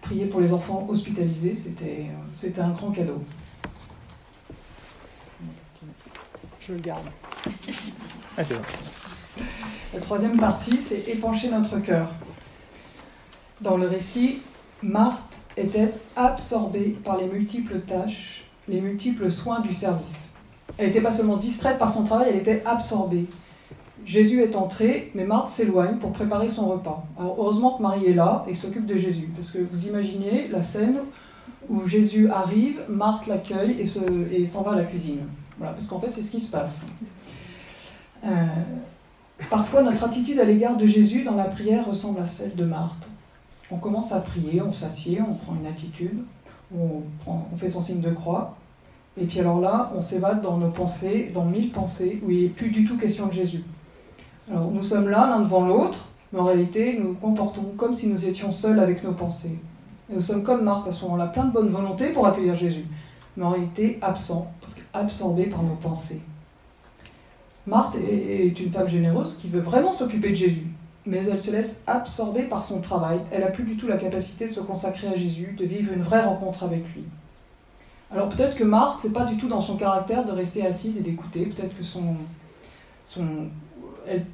prier 0.00 0.26
pour 0.26 0.40
les 0.40 0.52
enfants 0.52 0.86
hospitalisés, 0.88 1.54
c'était, 1.54 2.06
euh, 2.08 2.14
c'était 2.34 2.60
un 2.60 2.70
grand 2.70 2.90
cadeau. 2.90 3.22
Je 6.70 6.76
le 6.76 6.80
garde. 6.82 7.06
Ah, 8.36 8.44
c'est 8.44 8.54
La 9.92 10.00
troisième 10.00 10.36
partie, 10.36 10.80
c'est 10.80 11.08
épancher 11.08 11.50
notre 11.50 11.80
cœur. 11.80 12.12
Dans 13.60 13.76
le 13.76 13.88
récit, 13.88 14.38
Marthe 14.80 15.34
était 15.56 15.92
absorbée 16.14 16.96
par 17.04 17.18
les 17.18 17.26
multiples 17.26 17.80
tâches, 17.80 18.44
les 18.68 18.80
multiples 18.80 19.32
soins 19.32 19.60
du 19.60 19.74
service. 19.74 20.28
Elle 20.78 20.86
n'était 20.86 21.00
pas 21.00 21.10
seulement 21.10 21.38
distraite 21.38 21.78
par 21.78 21.90
son 21.90 22.04
travail, 22.04 22.28
elle 22.30 22.38
était 22.38 22.62
absorbée. 22.64 23.26
Jésus 24.06 24.40
est 24.40 24.54
entré, 24.54 25.10
mais 25.16 25.24
Marthe 25.24 25.48
s'éloigne 25.48 25.96
pour 25.96 26.12
préparer 26.12 26.48
son 26.48 26.68
repas. 26.68 27.04
Alors 27.18 27.34
heureusement 27.36 27.76
que 27.76 27.82
Marie 27.82 28.06
est 28.06 28.14
là 28.14 28.44
et 28.46 28.54
s'occupe 28.54 28.86
de 28.86 28.96
Jésus, 28.96 29.28
parce 29.34 29.50
que 29.50 29.58
vous 29.58 29.88
imaginez 29.88 30.46
la 30.46 30.62
scène 30.62 31.00
où 31.68 31.88
Jésus 31.88 32.30
arrive, 32.30 32.80
Marthe 32.88 33.26
l'accueille 33.26 33.80
et 34.30 34.46
s'en 34.46 34.62
va 34.62 34.72
à 34.72 34.76
la 34.76 34.84
cuisine. 34.84 35.26
Parce 35.60 35.86
qu'en 35.86 36.00
fait, 36.00 36.12
c'est 36.12 36.22
ce 36.22 36.30
qui 36.30 36.40
se 36.40 36.50
passe. 36.50 36.80
Euh, 38.24 38.28
parfois, 39.50 39.82
notre 39.82 40.04
attitude 40.04 40.38
à 40.38 40.44
l'égard 40.44 40.76
de 40.76 40.86
Jésus 40.86 41.22
dans 41.22 41.34
la 41.34 41.44
prière 41.44 41.86
ressemble 41.86 42.20
à 42.20 42.26
celle 42.26 42.54
de 42.54 42.64
Marthe. 42.64 43.06
On 43.70 43.76
commence 43.76 44.12
à 44.12 44.20
prier, 44.20 44.62
on 44.62 44.72
s'assied, 44.72 45.20
on 45.20 45.34
prend 45.34 45.54
une 45.54 45.66
attitude, 45.66 46.24
on, 46.76 47.02
fait 47.56 47.68
son 47.68 47.82
signe 47.82 48.00
de 48.00 48.10
croix, 48.10 48.56
et 49.20 49.26
puis 49.26 49.38
alors 49.38 49.60
là, 49.60 49.92
on 49.94 50.02
s'évade 50.02 50.42
dans 50.42 50.56
nos 50.56 50.70
pensées, 50.70 51.30
dans 51.32 51.44
mille 51.44 51.70
pensées, 51.70 52.20
où 52.24 52.30
il 52.30 52.42
n'est 52.42 52.48
plus 52.48 52.70
du 52.70 52.84
tout 52.84 52.96
question 52.96 53.26
de 53.26 53.32
Jésus. 53.32 53.62
Alors 54.50 54.70
nous 54.72 54.82
sommes 54.82 55.08
là, 55.08 55.28
l'un 55.28 55.40
devant 55.40 55.66
l'autre, 55.66 56.08
mais 56.32 56.40
en 56.40 56.44
réalité, 56.44 56.98
nous 56.98 57.10
nous 57.10 57.14
comportons 57.14 57.72
comme 57.76 57.94
si 57.94 58.08
nous 58.08 58.26
étions 58.26 58.50
seuls 58.50 58.80
avec 58.80 59.04
nos 59.04 59.12
pensées. 59.12 59.58
Nous 60.08 60.20
sommes 60.20 60.42
comme 60.42 60.64
Marthe 60.64 60.88
à 60.88 60.92
ce 60.92 61.04
moment-là, 61.04 61.26
plein 61.28 61.44
de 61.44 61.52
bonne 61.52 61.68
volonté 61.68 62.08
pour 62.08 62.26
accueillir 62.26 62.56
Jésus 62.56 62.86
mais 63.40 63.46
en 63.46 63.50
réalité 63.50 63.98
absent, 64.02 64.52
parce 64.60 64.76
absorbé 64.92 65.46
par 65.46 65.62
nos 65.62 65.74
pensées. 65.76 66.20
Marthe 67.66 67.96
est 67.96 68.60
une 68.60 68.70
femme 68.70 68.88
généreuse 68.88 69.36
qui 69.38 69.48
veut 69.48 69.60
vraiment 69.60 69.92
s'occuper 69.92 70.30
de 70.30 70.34
Jésus, 70.34 70.66
mais 71.06 71.24
elle 71.26 71.40
se 71.40 71.50
laisse 71.50 71.82
absorber 71.86 72.42
par 72.42 72.62
son 72.62 72.82
travail. 72.82 73.18
Elle 73.32 73.40
n'a 73.40 73.46
plus 73.46 73.64
du 73.64 73.78
tout 73.78 73.88
la 73.88 73.96
capacité 73.96 74.44
de 74.44 74.50
se 74.50 74.60
consacrer 74.60 75.08
à 75.08 75.14
Jésus, 75.14 75.56
de 75.58 75.64
vivre 75.64 75.90
une 75.90 76.02
vraie 76.02 76.22
rencontre 76.22 76.64
avec 76.64 76.84
lui. 76.94 77.04
Alors 78.10 78.28
peut-être 78.28 78.56
que 78.56 78.64
Marthe, 78.64 79.00
c'est 79.00 79.12
pas 79.12 79.24
du 79.24 79.38
tout 79.38 79.48
dans 79.48 79.62
son 79.62 79.76
caractère 79.76 80.26
de 80.26 80.32
rester 80.32 80.66
assise 80.66 80.98
et 80.98 81.00
d'écouter. 81.00 81.46
Peut-être 81.46 81.76
que 81.78 81.84
son, 81.84 82.16
son, 83.06 83.24
elle, 84.06 84.26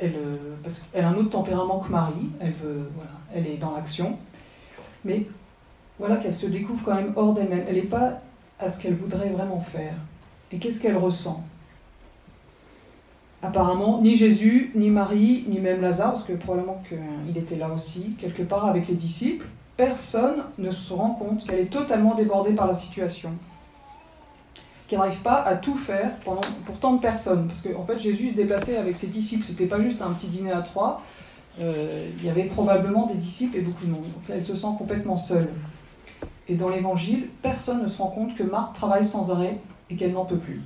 elle, 0.00 0.14
parce 0.62 0.78
qu'elle 0.78 1.04
a 1.04 1.08
un 1.08 1.14
autre 1.16 1.30
tempérament 1.30 1.80
que 1.80 1.90
Marie. 1.90 2.30
Elle 2.38 2.52
veut, 2.52 2.88
voilà, 2.94 3.10
elle 3.34 3.48
est 3.48 3.56
dans 3.56 3.74
l'action. 3.74 4.16
Mais 5.04 5.26
voilà 5.98 6.18
qu'elle 6.18 6.34
se 6.34 6.46
découvre 6.46 6.84
quand 6.84 6.94
même 6.94 7.12
hors 7.16 7.34
d'elle-même. 7.34 7.64
Elle 7.66 7.76
n'est 7.76 7.82
pas 7.82 8.20
à 8.58 8.70
ce 8.70 8.80
qu'elle 8.80 8.94
voudrait 8.94 9.30
vraiment 9.30 9.60
faire. 9.60 9.94
Et 10.52 10.58
qu'est-ce 10.58 10.80
qu'elle 10.80 10.96
ressent? 10.96 11.44
Apparemment, 13.42 14.00
ni 14.02 14.16
Jésus, 14.16 14.72
ni 14.74 14.90
Marie, 14.90 15.44
ni 15.48 15.60
même 15.60 15.80
Lazare, 15.80 16.12
parce 16.12 16.24
que 16.24 16.32
probablement 16.32 16.82
qu'il 16.88 17.36
était 17.36 17.56
là 17.56 17.70
aussi, 17.70 18.16
quelque 18.18 18.42
part 18.42 18.66
avec 18.66 18.88
les 18.88 18.94
disciples, 18.94 19.46
personne 19.76 20.42
ne 20.58 20.72
se 20.72 20.92
rend 20.92 21.10
compte 21.10 21.46
qu'elle 21.46 21.60
est 21.60 21.72
totalement 21.72 22.16
débordée 22.16 22.52
par 22.52 22.66
la 22.66 22.74
situation. 22.74 23.30
Qu'elle 24.88 24.98
n'arrive 24.98 25.20
pas 25.20 25.42
à 25.42 25.54
tout 25.54 25.76
faire 25.76 26.16
pour 26.16 26.40
tant 26.80 26.94
de 26.94 27.00
personnes. 27.00 27.46
Parce 27.46 27.62
qu'en 27.62 27.82
en 27.82 27.84
fait, 27.84 28.00
Jésus 28.00 28.30
se 28.30 28.34
déplaçait 28.34 28.76
avec 28.76 28.96
ses 28.96 29.06
disciples. 29.06 29.44
C'était 29.44 29.66
pas 29.66 29.80
juste 29.80 30.02
un 30.02 30.10
petit 30.10 30.28
dîner 30.28 30.50
à 30.50 30.62
trois. 30.62 31.02
Euh, 31.60 32.08
il 32.18 32.24
y 32.24 32.30
avait 32.30 32.44
probablement 32.44 33.06
des 33.06 33.14
disciples 33.14 33.58
et 33.58 33.60
beaucoup 33.60 33.84
de 33.84 33.90
monde. 33.90 34.02
Donc 34.02 34.22
elle 34.30 34.42
se 34.42 34.56
sent 34.56 34.68
complètement 34.78 35.16
seule. 35.16 35.48
Et 36.48 36.54
dans 36.54 36.68
l'évangile, 36.68 37.28
personne 37.42 37.82
ne 37.82 37.88
se 37.88 38.00
rend 38.00 38.08
compte 38.08 38.34
que 38.34 38.42
Marthe 38.42 38.74
travaille 38.74 39.04
sans 39.04 39.30
arrêt 39.30 39.58
et 39.90 39.96
qu'elle 39.96 40.12
n'en 40.12 40.24
peut 40.24 40.38
plus. 40.38 40.62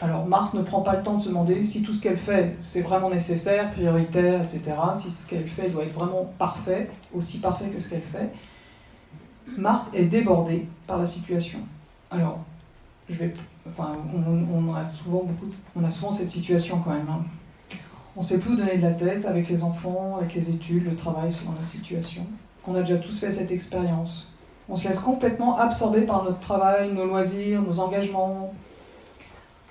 Alors 0.00 0.26
Marthe 0.26 0.54
ne 0.54 0.62
prend 0.62 0.80
pas 0.80 0.96
le 0.96 1.02
temps 1.02 1.16
de 1.16 1.22
se 1.22 1.28
demander 1.28 1.62
si 1.62 1.82
tout 1.82 1.92
ce 1.92 2.02
qu'elle 2.02 2.16
fait, 2.16 2.56
c'est 2.62 2.80
vraiment 2.80 3.10
nécessaire, 3.10 3.70
prioritaire, 3.72 4.42
etc. 4.42 4.72
Si 4.94 5.12
ce 5.12 5.26
qu'elle 5.28 5.48
fait 5.48 5.68
doit 5.68 5.84
être 5.84 5.92
vraiment 5.92 6.30
parfait, 6.38 6.90
aussi 7.14 7.38
parfait 7.38 7.68
que 7.68 7.80
ce 7.80 7.90
qu'elle 7.90 8.02
fait. 8.02 8.30
Marthe 9.58 9.94
est 9.94 10.06
débordée 10.06 10.66
par 10.86 10.98
la 10.98 11.06
situation. 11.06 11.60
Alors, 12.10 12.40
je 13.08 13.14
vais, 13.14 13.34
enfin, 13.68 13.96
on, 14.14 14.74
a 14.74 14.84
souvent 14.84 15.22
beaucoup, 15.24 15.52
on 15.76 15.84
a 15.84 15.90
souvent 15.90 16.10
cette 16.10 16.30
situation 16.30 16.80
quand 16.80 16.92
même. 16.92 17.08
Hein. 17.08 17.24
On 18.16 18.20
ne 18.20 18.24
sait 18.24 18.38
plus 18.38 18.54
où 18.54 18.56
donner 18.56 18.78
de 18.78 18.82
la 18.82 18.92
tête 18.92 19.26
avec 19.26 19.48
les 19.48 19.62
enfants, 19.62 20.16
avec 20.16 20.34
les 20.34 20.50
études, 20.50 20.84
le 20.84 20.94
travail, 20.94 21.30
selon 21.30 21.52
la 21.52 21.66
situation. 21.66 22.26
On 22.66 22.74
a 22.74 22.80
déjà 22.80 22.96
tous 22.96 23.20
fait 23.20 23.30
cette 23.30 23.52
expérience. 23.52 24.26
On 24.68 24.76
se 24.76 24.88
laisse 24.88 24.98
complètement 24.98 25.58
absorber 25.58 26.02
par 26.02 26.24
notre 26.24 26.40
travail, 26.40 26.92
nos 26.92 27.06
loisirs, 27.06 27.62
nos 27.62 27.78
engagements. 27.78 28.52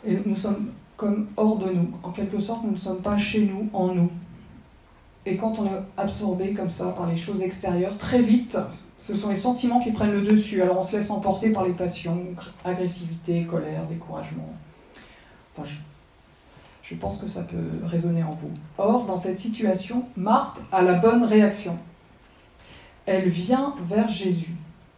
Et 0.08 0.18
nous 0.26 0.36
sommes 0.36 0.72
comme 0.96 1.28
hors 1.36 1.58
de 1.58 1.72
nous. 1.72 1.90
En 2.04 2.12
quelque 2.12 2.40
sorte, 2.40 2.64
nous 2.64 2.72
ne 2.72 2.78
sommes 2.78 3.02
pas 3.02 3.18
chez 3.18 3.46
nous, 3.46 3.70
en 3.74 3.88
nous. 3.88 4.10
Et 5.26 5.38
quand 5.38 5.60
on 5.60 5.66
est 5.66 5.82
absorbé 5.98 6.54
comme 6.54 6.70
ça 6.70 6.92
par 6.92 7.08
les 7.08 7.18
choses 7.18 7.42
extérieures, 7.42 7.98
très 7.98 8.22
vite, 8.22 8.58
ce 8.98 9.16
sont 9.16 9.30
les 9.30 9.36
sentiments 9.36 9.80
qui 9.80 9.92
prennent 9.92 10.12
le 10.12 10.22
dessus. 10.22 10.62
Alors 10.62 10.80
on 10.80 10.84
se 10.84 10.96
laisse 10.96 11.10
emporter 11.10 11.50
par 11.50 11.64
les 11.64 11.74
passions, 11.74 12.22
agressivité, 12.64 13.44
colère, 13.44 13.86
découragement. 13.88 14.48
Enfin, 15.58 15.68
je, 15.68 15.78
je 16.84 16.96
pense 16.96 17.18
que 17.18 17.28
ça 17.28 17.42
peut 17.42 17.86
résonner 17.86 18.24
en 18.24 18.34
vous. 18.34 18.52
Or, 18.78 19.06
dans 19.06 19.18
cette 19.18 19.40
situation, 19.40 20.06
Marthe 20.16 20.62
a 20.72 20.84
la 20.84 20.94
bonne 20.94 21.24
réaction. 21.24 21.78
Elle 23.08 23.28
vient 23.28 23.76
vers 23.88 24.10
Jésus. 24.10 24.56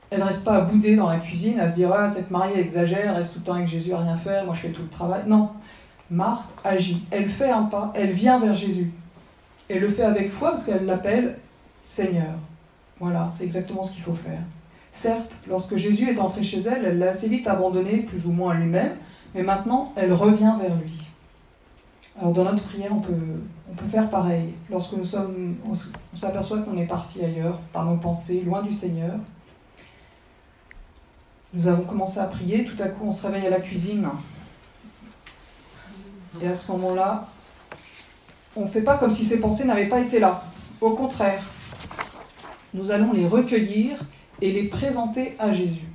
Elle 0.09 0.19
ne 0.19 0.23
reste 0.23 0.45
pas 0.45 0.55
à 0.55 0.61
bouder 0.61 0.95
dans 0.95 1.09
la 1.09 1.17
cuisine, 1.17 1.59
à 1.59 1.69
se 1.69 1.75
dire 1.75 1.91
Ah, 1.91 2.07
cette 2.07 2.31
mariée 2.31 2.59
exagère, 2.59 3.15
reste 3.15 3.33
tout 3.33 3.39
le 3.39 3.45
temps 3.45 3.53
avec 3.53 3.67
Jésus 3.67 3.93
à 3.93 3.97
rien 3.97 4.17
faire, 4.17 4.45
moi 4.45 4.53
je 4.53 4.61
fais 4.61 4.71
tout 4.71 4.83
le 4.83 4.89
travail. 4.89 5.23
Non. 5.27 5.49
Marthe 6.09 6.49
agit. 6.63 7.05
Elle 7.11 7.27
fait 7.27 7.51
un 7.51 7.63
pas, 7.63 7.91
elle 7.93 8.11
vient 8.11 8.39
vers 8.39 8.53
Jésus. 8.53 8.91
Elle 9.69 9.79
le 9.79 9.89
fait 9.89 10.03
avec 10.03 10.31
foi 10.31 10.51
parce 10.51 10.63
qu'elle 10.63 10.85
l'appelle 10.85 11.37
Seigneur. 11.81 12.33
Voilà, 12.99 13.29
c'est 13.33 13.43
exactement 13.43 13.83
ce 13.83 13.91
qu'il 13.91 14.03
faut 14.03 14.15
faire. 14.15 14.39
Certes, 14.93 15.33
lorsque 15.47 15.75
Jésus 15.75 16.09
est 16.09 16.19
entré 16.19 16.41
chez 16.41 16.59
elle, 16.59 16.85
elle 16.85 16.97
l'a 16.97 17.09
assez 17.09 17.27
vite 17.27 17.47
abandonné, 17.47 17.99
plus 17.99 18.25
ou 18.25 18.31
moins 18.31 18.53
à 18.53 18.57
lui-même, 18.57 18.93
mais 19.35 19.43
maintenant, 19.43 19.93
elle 19.95 20.13
revient 20.13 20.55
vers 20.59 20.75
lui. 20.75 21.03
Alors 22.19 22.33
dans 22.33 22.45
notre 22.45 22.63
prière, 22.63 22.91
on 22.91 23.01
peut, 23.01 23.13
on 23.69 23.75
peut 23.75 23.85
faire 23.85 24.09
pareil. 24.09 24.53
Lorsque 24.71 24.93
nous 24.93 25.03
sommes, 25.03 25.57
on 25.69 26.17
s'aperçoit 26.17 26.61
qu'on 26.61 26.77
est 26.77 26.87
parti 26.87 27.23
ailleurs, 27.23 27.59
par 27.73 27.85
nos 27.85 27.97
pensées, 27.97 28.41
loin 28.41 28.63
du 28.63 28.73
Seigneur, 28.73 29.19
nous 31.53 31.67
avons 31.67 31.83
commencé 31.83 32.19
à 32.19 32.25
prier, 32.25 32.65
tout 32.65 32.81
à 32.81 32.87
coup 32.87 33.05
on 33.05 33.11
se 33.11 33.25
réveille 33.25 33.47
à 33.47 33.49
la 33.49 33.59
cuisine. 33.59 34.07
Et 36.41 36.47
à 36.47 36.55
ce 36.55 36.71
moment-là, 36.71 37.27
on 38.55 38.63
ne 38.63 38.67
fait 38.67 38.81
pas 38.81 38.97
comme 38.97 39.11
si 39.11 39.25
ces 39.25 39.39
pensées 39.39 39.65
n'avaient 39.65 39.87
pas 39.87 39.99
été 39.99 40.19
là. 40.19 40.43
Au 40.81 40.91
contraire, 40.91 41.41
nous 42.73 42.91
allons 42.91 43.13
les 43.13 43.27
recueillir 43.27 43.97
et 44.41 44.51
les 44.51 44.63
présenter 44.63 45.35
à 45.39 45.51
Jésus. 45.51 45.87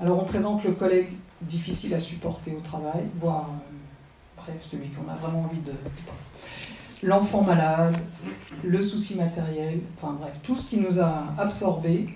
Alors 0.00 0.22
on 0.22 0.26
présente 0.26 0.64
le 0.64 0.72
collègue 0.72 1.08
difficile 1.42 1.94
à 1.94 2.00
supporter 2.00 2.54
au 2.56 2.60
travail, 2.60 3.04
voire, 3.20 3.48
euh, 3.48 4.42
bref, 4.42 4.56
celui 4.62 4.88
qu'on 4.90 5.10
a 5.10 5.14
vraiment 5.16 5.44
envie 5.44 5.60
de... 5.60 5.72
L'enfant 7.02 7.42
malade, 7.42 7.96
le 8.64 8.82
souci 8.82 9.14
matériel, 9.14 9.80
enfin 9.96 10.16
bref, 10.18 10.32
tout 10.42 10.56
ce 10.56 10.68
qui 10.68 10.78
nous 10.78 10.98
a 10.98 11.26
absorbés, 11.38 12.08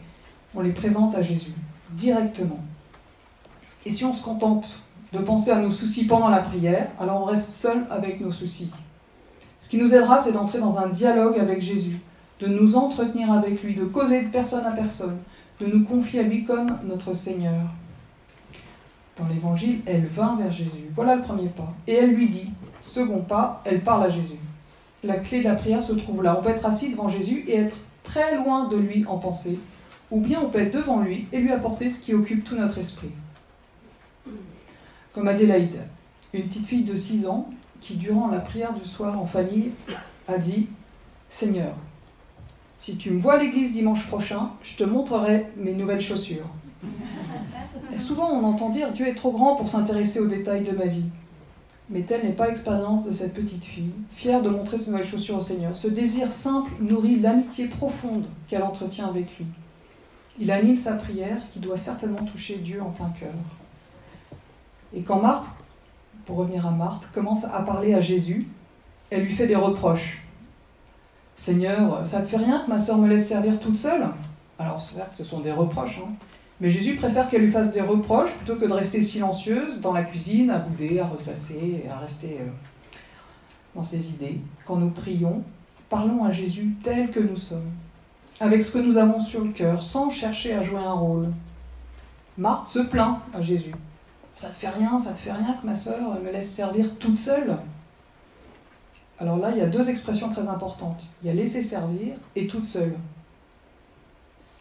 on 0.54 0.60
les 0.60 0.72
présente 0.72 1.14
à 1.14 1.22
Jésus 1.22 1.54
directement. 1.94 2.60
Et 3.84 3.90
si 3.90 4.04
on 4.04 4.12
se 4.12 4.22
contente 4.22 4.80
de 5.12 5.18
penser 5.18 5.50
à 5.50 5.60
nos 5.60 5.72
soucis 5.72 6.06
pendant 6.06 6.28
la 6.28 6.40
prière, 6.40 6.88
alors 7.00 7.22
on 7.22 7.24
reste 7.24 7.50
seul 7.50 7.84
avec 7.90 8.20
nos 8.20 8.32
soucis. 8.32 8.70
Ce 9.60 9.68
qui 9.68 9.78
nous 9.78 9.94
aidera, 9.94 10.18
c'est 10.18 10.32
d'entrer 10.32 10.58
dans 10.58 10.78
un 10.78 10.88
dialogue 10.88 11.38
avec 11.38 11.60
Jésus, 11.60 12.00
de 12.40 12.46
nous 12.46 12.76
entretenir 12.76 13.30
avec 13.32 13.62
lui, 13.62 13.74
de 13.74 13.84
causer 13.84 14.22
de 14.22 14.28
personne 14.28 14.64
à 14.64 14.72
personne, 14.72 15.18
de 15.60 15.66
nous 15.66 15.84
confier 15.84 16.20
à 16.20 16.22
lui 16.24 16.44
comme 16.44 16.78
notre 16.84 17.14
Seigneur. 17.14 17.60
Dans 19.18 19.26
l'Évangile, 19.26 19.80
elle 19.86 20.06
vint 20.06 20.36
vers 20.36 20.52
Jésus. 20.52 20.90
Voilà 20.96 21.16
le 21.16 21.22
premier 21.22 21.48
pas. 21.48 21.72
Et 21.86 21.94
elle 21.94 22.14
lui 22.14 22.28
dit, 22.28 22.50
second 22.82 23.20
pas, 23.20 23.62
elle 23.64 23.82
parle 23.82 24.04
à 24.04 24.10
Jésus. 24.10 24.38
La 25.04 25.16
clé 25.16 25.40
de 25.40 25.44
la 25.44 25.54
prière 25.54 25.84
se 25.84 25.92
trouve 25.92 26.22
là. 26.22 26.36
On 26.38 26.42
peut 26.42 26.50
être 26.50 26.64
assis 26.64 26.90
devant 26.90 27.08
Jésus 27.08 27.44
et 27.46 27.56
être 27.56 27.76
très 28.04 28.36
loin 28.36 28.68
de 28.68 28.76
lui 28.76 29.04
en 29.06 29.18
pensée, 29.18 29.58
ou 30.12 30.20
bien 30.20 30.40
on 30.44 30.50
peut 30.50 30.60
être 30.60 30.74
devant 30.74 31.00
lui 31.00 31.26
et 31.32 31.40
lui 31.40 31.50
apporter 31.50 31.88
ce 31.90 32.02
qui 32.02 32.14
occupe 32.14 32.44
tout 32.44 32.54
notre 32.54 32.78
esprit. 32.78 33.10
Comme 35.14 35.26
Adélaïde, 35.26 35.80
une 36.34 36.44
petite 36.44 36.66
fille 36.66 36.84
de 36.84 36.94
6 36.94 37.26
ans 37.26 37.50
qui, 37.80 37.96
durant 37.96 38.28
la 38.28 38.38
prière 38.38 38.74
du 38.74 38.86
soir 38.88 39.18
en 39.18 39.26
famille, 39.26 39.70
a 40.28 40.36
dit 40.36 40.68
Seigneur, 41.30 41.74
si 42.76 42.96
tu 42.96 43.10
me 43.10 43.18
vois 43.18 43.34
à 43.34 43.38
l'église 43.38 43.72
dimanche 43.72 44.06
prochain, 44.06 44.50
je 44.62 44.76
te 44.76 44.84
montrerai 44.84 45.46
mes 45.56 45.72
nouvelles 45.72 46.00
chaussures. 46.00 46.48
Souvent, 47.96 48.30
on 48.30 48.44
entend 48.44 48.68
dire 48.68 48.92
Dieu 48.92 49.08
est 49.08 49.14
trop 49.14 49.32
grand 49.32 49.56
pour 49.56 49.68
s'intéresser 49.68 50.20
aux 50.20 50.26
détails 50.26 50.62
de 50.62 50.72
ma 50.72 50.86
vie. 50.86 51.04
Mais 51.88 52.02
telle 52.02 52.24
n'est 52.24 52.32
pas 52.32 52.48
l'expérience 52.48 53.02
de 53.02 53.12
cette 53.12 53.34
petite 53.34 53.64
fille, 53.64 53.92
fière 54.10 54.42
de 54.42 54.50
montrer 54.50 54.76
ses 54.76 54.90
nouvelles 54.90 55.06
chaussures 55.06 55.38
au 55.38 55.42
Seigneur. 55.42 55.74
Ce 55.74 55.88
désir 55.88 56.32
simple 56.32 56.70
nourrit 56.80 57.18
l'amitié 57.18 57.66
profonde 57.66 58.24
qu'elle 58.48 58.62
entretient 58.62 59.08
avec 59.08 59.38
lui. 59.38 59.46
Il 60.38 60.50
anime 60.50 60.76
sa 60.76 60.94
prière 60.94 61.38
qui 61.52 61.58
doit 61.58 61.76
certainement 61.76 62.24
toucher 62.24 62.56
Dieu 62.56 62.80
en 62.82 62.90
plein 62.90 63.10
cœur. 63.10 63.34
Et 64.94 65.02
quand 65.02 65.20
Marthe, 65.20 65.54
pour 66.24 66.36
revenir 66.36 66.66
à 66.66 66.70
Marthe, 66.70 67.10
commence 67.14 67.44
à 67.44 67.60
parler 67.62 67.94
à 67.94 68.00
Jésus, 68.00 68.48
elle 69.10 69.24
lui 69.24 69.32
fait 69.32 69.46
des 69.46 69.56
reproches. 69.56 70.22
Seigneur, 71.36 72.06
ça 72.06 72.20
ne 72.20 72.24
te 72.24 72.30
fait 72.30 72.36
rien 72.38 72.60
que 72.60 72.70
ma 72.70 72.78
soeur 72.78 72.98
me 72.98 73.08
laisse 73.08 73.28
servir 73.28 73.58
toute 73.60 73.76
seule? 73.76 74.06
Alors, 74.58 74.80
c'est 74.80 74.94
vrai 74.94 75.06
que 75.10 75.16
ce 75.16 75.24
sont 75.24 75.40
des 75.40 75.52
reproches, 75.52 75.98
hein. 75.98 76.12
mais 76.60 76.70
Jésus 76.70 76.96
préfère 76.96 77.28
qu'elle 77.28 77.42
lui 77.42 77.50
fasse 77.50 77.72
des 77.72 77.80
reproches 77.80 78.32
plutôt 78.34 78.56
que 78.56 78.64
de 78.64 78.72
rester 78.72 79.02
silencieuse 79.02 79.80
dans 79.80 79.92
la 79.92 80.04
cuisine, 80.04 80.50
à 80.50 80.58
bouder, 80.58 81.00
à 81.00 81.06
ressasser, 81.06 81.84
à 81.90 81.98
rester 81.98 82.38
euh, 82.40 82.46
dans 83.74 83.84
ses 83.84 84.10
idées. 84.10 84.40
Quand 84.64 84.76
nous 84.76 84.90
prions, 84.90 85.42
parlons 85.90 86.24
à 86.24 86.32
Jésus 86.32 86.74
tel 86.84 87.10
que 87.10 87.20
nous 87.20 87.36
sommes 87.36 87.70
avec 88.42 88.64
ce 88.64 88.72
que 88.72 88.78
nous 88.78 88.98
avons 88.98 89.20
sur 89.20 89.44
le 89.44 89.52
cœur, 89.52 89.84
sans 89.84 90.10
chercher 90.10 90.52
à 90.52 90.64
jouer 90.64 90.80
un 90.80 90.94
rôle. 90.94 91.28
Marthe 92.36 92.66
se 92.66 92.80
plaint 92.80 93.18
à 93.32 93.40
Jésus. 93.40 93.72
Ça 94.34 94.48
te 94.48 94.54
fait 94.54 94.68
rien, 94.68 94.98
ça 94.98 95.12
te 95.12 95.20
fait 95.20 95.30
rien 95.30 95.56
que 95.60 95.64
ma 95.64 95.76
sœur 95.76 96.18
me 96.20 96.32
laisse 96.32 96.50
servir 96.50 96.96
toute 96.98 97.18
seule. 97.18 97.56
Alors 99.20 99.36
là, 99.36 99.52
il 99.52 99.58
y 99.58 99.60
a 99.60 99.66
deux 99.66 99.88
expressions 99.88 100.28
très 100.28 100.48
importantes. 100.48 101.04
Il 101.22 101.28
y 101.28 101.30
a 101.30 101.34
laisser 101.34 101.62
servir 101.62 102.14
et 102.34 102.48
toute 102.48 102.64
seule. 102.64 102.96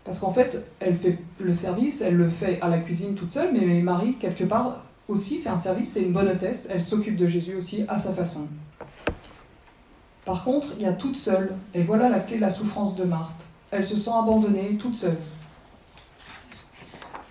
Parce 0.06 0.20
qu'en 0.20 0.32
fait, 0.32 0.64
elle 0.80 0.96
fait 0.96 1.18
le 1.40 1.54
service, 1.54 2.02
elle 2.02 2.18
le 2.18 2.30
fait 2.30 2.62
à 2.62 2.70
la 2.70 2.82
cuisine 2.82 3.16
toute 3.16 3.32
seule, 3.32 3.52
mais 3.52 3.82
Marie, 3.82 4.14
quelque 4.18 4.44
part, 4.44 4.84
aussi 5.08 5.40
fait 5.40 5.50
un 5.50 5.58
service, 5.58 5.94
c'est 5.94 6.04
une 6.04 6.14
bonne 6.14 6.28
hôtesse, 6.28 6.68
elle 6.70 6.82
s'occupe 6.82 7.16
de 7.16 7.26
Jésus 7.26 7.56
aussi 7.56 7.84
à 7.88 7.98
sa 7.98 8.14
façon. 8.14 8.42
Par 10.24 10.44
contre, 10.44 10.68
il 10.78 10.84
y 10.84 10.88
a 10.88 10.94
toute 10.94 11.16
seule, 11.16 11.56
et 11.74 11.82
voilà 11.82 12.10
la 12.10 12.20
clé 12.20 12.36
de 12.36 12.42
la 12.42 12.52
souffrance 12.52 12.96
de 12.96 13.06
Marthe 13.06 13.48
elle 13.72 13.84
se 13.84 13.98
sent 13.98 14.12
abandonnée, 14.12 14.78
toute 14.78 14.96
seule. 14.96 15.18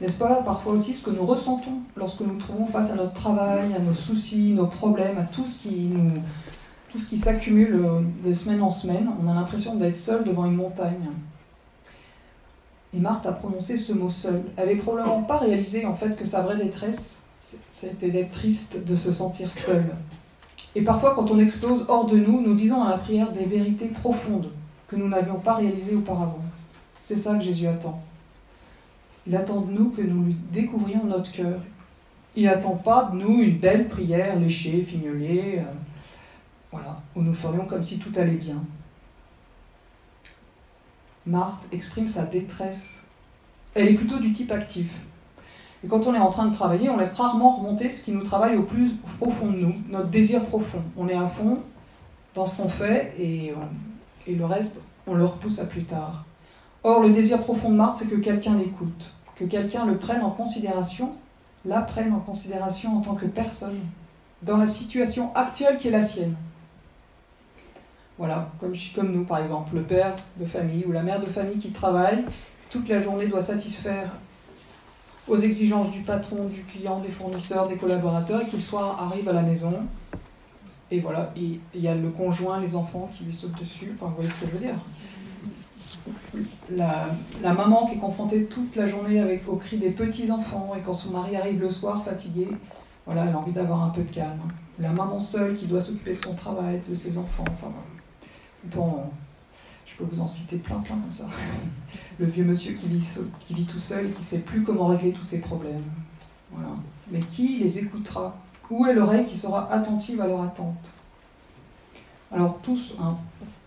N'est-ce 0.01 0.17
pas 0.17 0.37
parfois 0.37 0.73
aussi 0.73 0.95
ce 0.95 1.05
que 1.05 1.11
nous 1.11 1.27
ressentons 1.27 1.81
lorsque 1.95 2.21
nous 2.21 2.33
nous 2.33 2.39
trouvons 2.39 2.67
face 2.67 2.91
à 2.91 2.95
notre 2.95 3.13
travail, 3.13 3.75
à 3.75 3.79
nos 3.79 3.93
soucis, 3.93 4.53
nos 4.53 4.67
problèmes, 4.67 5.19
à 5.19 5.25
tout 5.25 5.47
ce 5.47 5.61
qui 5.61 5.75
nous, 5.91 6.13
tout 6.91 6.99
ce 6.99 7.09
qui 7.09 7.19
s'accumule 7.19 7.75
euh, 7.75 8.01
de 8.27 8.33
semaine 8.33 8.63
en 8.63 8.71
semaine? 8.71 9.11
On 9.23 9.31
a 9.31 9.35
l'impression 9.35 9.75
d'être 9.75 9.99
seul 9.99 10.25
devant 10.25 10.47
une 10.47 10.57
montagne. 10.57 11.11
Et 12.95 12.99
Marthe 12.99 13.27
a 13.27 13.33
prononcé 13.33 13.77
ce 13.77 13.93
mot 13.93 14.09
seul. 14.09 14.43
Elle 14.57 14.69
n'avait 14.69 14.79
probablement 14.79 15.23
pas 15.23 15.37
réalisé 15.37 15.85
en 15.85 15.95
fait 15.95 16.17
que 16.17 16.25
sa 16.25 16.41
vraie 16.41 16.57
détresse, 16.57 17.23
c'était 17.71 18.11
d'être 18.11 18.33
triste, 18.33 18.83
de 18.85 18.97
se 18.97 19.13
sentir 19.13 19.53
seule. 19.53 19.95
Et 20.75 20.83
parfois, 20.83 21.15
quand 21.15 21.31
on 21.31 21.39
explose 21.39 21.85
hors 21.89 22.07
de 22.07 22.17
nous, 22.17 22.41
nous 22.41 22.55
disons 22.55 22.83
à 22.83 22.89
la 22.89 22.99
prière 22.99 23.33
des 23.33 23.45
vérités 23.45 23.89
profondes 23.89 24.49
que 24.91 24.97
nous 24.97 25.09
n'avions 25.09 25.39
pas 25.39 25.55
réalisé 25.55 25.95
auparavant. 25.95 26.43
C'est 27.01 27.17
ça 27.17 27.37
que 27.37 27.45
Jésus 27.45 27.69
attend. 27.69 28.03
Il 29.27 29.37
attend 29.37 29.61
de 29.61 29.71
nous 29.71 29.91
que 29.91 30.03
nous 30.03 30.25
lui 30.25 30.37
découvrions 30.51 31.05
notre 31.05 31.31
cœur. 31.31 31.61
Il 32.35 32.45
n'attend 32.45 32.75
pas 32.75 33.05
de 33.05 33.17
nous 33.17 33.41
une 33.41 33.59
belle 33.59 33.89
prière 33.89 34.39
léchée, 34.39 34.83
fignolée, 34.83 35.59
euh, 35.61 35.73
voilà, 36.73 37.01
où 37.15 37.23
nous 37.23 37.35
ferions 37.35 37.67
comme 37.67 37.85
si 37.85 37.99
tout 37.99 38.11
allait 38.17 38.33
bien. 38.33 38.63
Marthe 41.25 41.69
exprime 41.71 42.09
sa 42.09 42.25
détresse. 42.25 43.05
Elle 43.75 43.89
est 43.89 43.95
plutôt 43.95 44.19
du 44.19 44.33
type 44.33 44.51
actif. 44.51 44.91
Et 45.85 45.87
quand 45.87 46.07
on 46.07 46.15
est 46.15 46.19
en 46.19 46.31
train 46.31 46.47
de 46.47 46.55
travailler, 46.55 46.91
on 46.91 46.97
laisse 46.97 47.15
rarement 47.15 47.57
remonter 47.57 47.91
ce 47.91 48.03
qui 48.03 48.11
nous 48.11 48.25
travaille 48.25 48.57
au 48.57 48.65
plus 48.65 48.97
profond 49.19 49.53
de 49.53 49.59
nous, 49.59 49.75
notre 49.89 50.09
désir 50.09 50.45
profond. 50.47 50.83
On 50.97 51.09
est 51.09 51.15
à 51.15 51.27
fond 51.29 51.61
dans 52.35 52.47
ce 52.47 52.57
qu'on 52.61 52.69
fait 52.69 53.15
et 53.19 53.53
et 54.27 54.35
le 54.35 54.45
reste, 54.45 54.81
on 55.07 55.15
le 55.15 55.25
repousse 55.25 55.59
à 55.59 55.65
plus 55.65 55.85
tard. 55.85 56.25
Or, 56.83 57.01
le 57.01 57.11
désir 57.11 57.43
profond 57.43 57.71
de 57.71 57.77
Marthe, 57.77 57.99
c'est 57.99 58.09
que 58.09 58.17
quelqu'un 58.17 58.57
l'écoute, 58.57 59.13
que 59.37 59.45
quelqu'un 59.45 59.85
le 59.85 59.97
prenne 59.97 60.23
en 60.23 60.31
considération, 60.31 61.13
la 61.65 61.83
prenne 61.83 62.13
en 62.13 62.21
considération 62.21 62.97
en 62.97 63.01
tant 63.01 63.15
que 63.15 63.27
personne, 63.27 63.81
dans 64.43 64.57
la 64.57 64.67
situation 64.67 65.35
actuelle 65.35 65.79
qui 65.79 65.89
est 65.89 65.91
la 65.91 66.03
sienne. 66.03 66.37
Voilà, 68.19 68.51
comme, 68.61 68.75
comme 68.95 69.13
nous 69.13 69.25
par 69.25 69.39
exemple, 69.39 69.75
le 69.75 69.83
père 69.83 70.17
de 70.37 70.45
famille 70.45 70.85
ou 70.87 70.93
la 70.93 71.03
mère 71.03 71.21
de 71.21 71.27
famille 71.27 71.59
qui 71.59 71.71
travaille, 71.71 72.25
toute 72.71 72.89
la 72.89 73.01
journée 73.01 73.27
doit 73.27 73.43
satisfaire 73.43 74.11
aux 75.29 75.39
exigences 75.39 75.91
du 75.91 76.01
patron, 76.01 76.47
du 76.47 76.63
client, 76.63 77.01
des 77.01 77.11
fournisseurs, 77.11 77.69
des 77.69 77.77
collaborateurs, 77.77 78.43
et 78.43 78.47
qu'il 78.47 78.59
le 78.59 78.65
soir 78.65 79.01
arrive 79.01 79.29
à 79.29 79.33
la 79.33 79.43
maison, 79.43 79.73
et 80.91 81.01
voilà, 81.01 81.33
et 81.37 81.61
il 81.75 81.81
y 81.81 81.89
a 81.89 81.95
le 81.95 82.11
conjoint, 82.11 82.61
les 82.61 82.75
enfants 82.75 83.11
qui 83.17 83.25
lui 83.25 83.33
sautent 83.33 83.59
dessus. 83.59 83.93
Enfin, 83.95 84.07
vous 84.07 84.17
voyez 84.17 84.31
ce 84.31 84.41
que 84.41 84.47
je 84.47 84.53
veux 84.53 84.59
dire 84.59 84.77
la, 86.71 87.55
maman 87.55 87.87
qui 87.87 87.95
est 87.95 87.99
confrontée 87.99 88.45
toute 88.45 88.77
la 88.77 88.87
journée 88.87 89.21
avec 89.21 89.49
au 89.49 89.57
cri 89.57 89.79
des 89.79 89.91
petits 89.91 90.31
enfants 90.31 90.73
et 90.77 90.81
quand 90.81 90.95
son 90.95 91.11
mari 91.11 91.37
arrive 91.37 91.61
le 91.61 91.71
soir 91.71 92.05
fatigué, 92.05 92.49
voilà, 93.07 93.27
elle 93.27 93.35
a 93.35 93.39
envie 93.39 93.53
d'avoir 93.53 93.83
un 93.83 93.91
peu 93.91 94.03
de 94.03 94.11
calme. 94.11 94.41
La 94.79 94.91
maman 94.91 95.21
seule 95.21 95.57
qui 95.57 95.67
doit 95.67 95.81
s'occuper 95.81 96.15
de 96.15 96.21
son 96.21 96.35
travail, 96.35 96.81
de 96.89 96.95
ses 96.95 97.19
enfants. 97.19 97.45
Enfin, 97.53 97.73
bon, 98.65 99.01
je 99.85 99.97
peux 99.97 100.05
vous 100.05 100.21
en 100.21 100.29
citer 100.29 100.57
plein, 100.57 100.79
plein 100.79 100.97
comme 100.97 101.13
ça. 101.13 101.27
Le 102.19 102.27
vieux 102.27 102.45
monsieur 102.45 102.75
qui 102.75 102.89
vit, 102.89 103.07
qui 103.41 103.55
vit 103.55 103.67
tout 103.67 103.81
seul 103.81 104.07
et 104.07 104.11
qui 104.11 104.21
ne 104.21 104.27
sait 104.27 104.39
plus 104.39 104.63
comment 104.63 104.87
régler 104.87 105.13
tous 105.13 105.25
ses 105.25 105.41
problèmes. 105.41 105.83
Voilà. 106.53 106.71
Mais 107.11 107.21
qui 107.21 107.59
les 107.59 107.79
écoutera? 107.79 108.37
Où 108.71 108.87
est 108.87 108.95
l'oreille 108.95 109.27
qui 109.27 109.37
sera 109.37 109.71
attentive 109.73 110.21
à 110.21 110.27
leur 110.29 110.43
attente? 110.43 110.77
Alors 112.33 112.59
tous, 112.63 112.95
hein, 113.01 113.17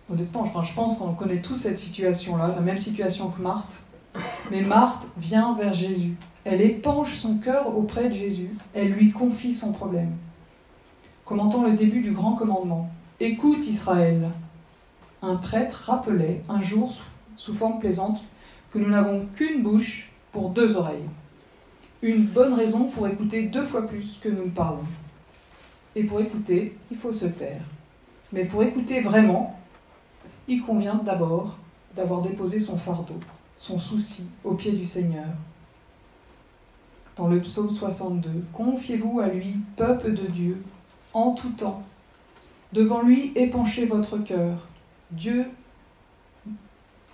honnêtement, 0.09 0.45
je 0.45 0.73
pense 0.73 0.97
qu'on 0.97 1.13
connaît 1.13 1.41
tous 1.41 1.55
cette 1.55 1.79
situation-là, 1.79 2.47
la 2.55 2.61
même 2.61 2.77
situation 2.77 3.29
que 3.29 3.41
Marthe. 3.41 3.83
Mais 4.49 4.61
Marthe 4.61 5.09
vient 5.17 5.55
vers 5.55 5.73
Jésus. 5.73 6.15
Elle 6.45 6.61
épanche 6.61 7.15
son 7.15 7.37
cœur 7.37 7.75
auprès 7.75 8.09
de 8.09 8.13
Jésus. 8.13 8.49
Elle 8.73 8.91
lui 8.91 9.11
confie 9.11 9.53
son 9.53 9.73
problème. 9.73 10.13
Commentant 11.25 11.63
le 11.63 11.73
début 11.73 12.01
du 12.01 12.11
grand 12.11 12.35
commandement. 12.35 12.89
Écoute 13.19 13.67
Israël. 13.67 14.29
Un 15.21 15.35
prêtre 15.35 15.83
rappelait 15.85 16.43
un 16.49 16.61
jour, 16.61 16.93
sous 17.37 17.53
forme 17.53 17.79
plaisante, 17.79 18.21
que 18.71 18.79
nous 18.79 18.89
n'avons 18.89 19.25
qu'une 19.35 19.63
bouche 19.63 20.11
pour 20.31 20.49
deux 20.49 20.75
oreilles. 20.75 21.09
Une 22.03 22.25
bonne 22.25 22.55
raison 22.55 22.83
pour 22.83 23.07
écouter 23.07 23.43
deux 23.43 23.63
fois 23.63 23.87
plus 23.87 24.19
que 24.21 24.27
nous 24.27 24.49
parlons. 24.49 24.83
Et 25.95 26.03
pour 26.03 26.19
écouter, 26.19 26.75
il 26.91 26.97
faut 26.97 27.13
se 27.13 27.27
taire. 27.27 27.61
Mais 28.33 28.43
pour 28.43 28.61
écouter 28.61 28.99
vraiment, 28.99 29.57
il 30.49 30.63
convient 30.63 30.95
d'abord 30.95 31.57
d'avoir 31.95 32.21
déposé 32.21 32.59
son 32.59 32.77
fardeau, 32.77 33.21
son 33.55 33.79
souci 33.79 34.25
au 34.43 34.53
pied 34.53 34.73
du 34.73 34.85
Seigneur. 34.85 35.27
Dans 37.15 37.29
le 37.29 37.39
psaume 37.39 37.69
62, 37.69 38.29
Confiez-vous 38.51 39.21
à 39.21 39.29
lui, 39.29 39.55
peuple 39.77 40.11
de 40.11 40.27
Dieu, 40.27 40.61
en 41.13 41.31
tout 41.31 41.51
temps. 41.51 41.83
Devant 42.73 43.01
lui, 43.01 43.31
épanchez 43.35 43.85
votre 43.85 44.17
cœur. 44.17 44.57
Dieu 45.09 45.45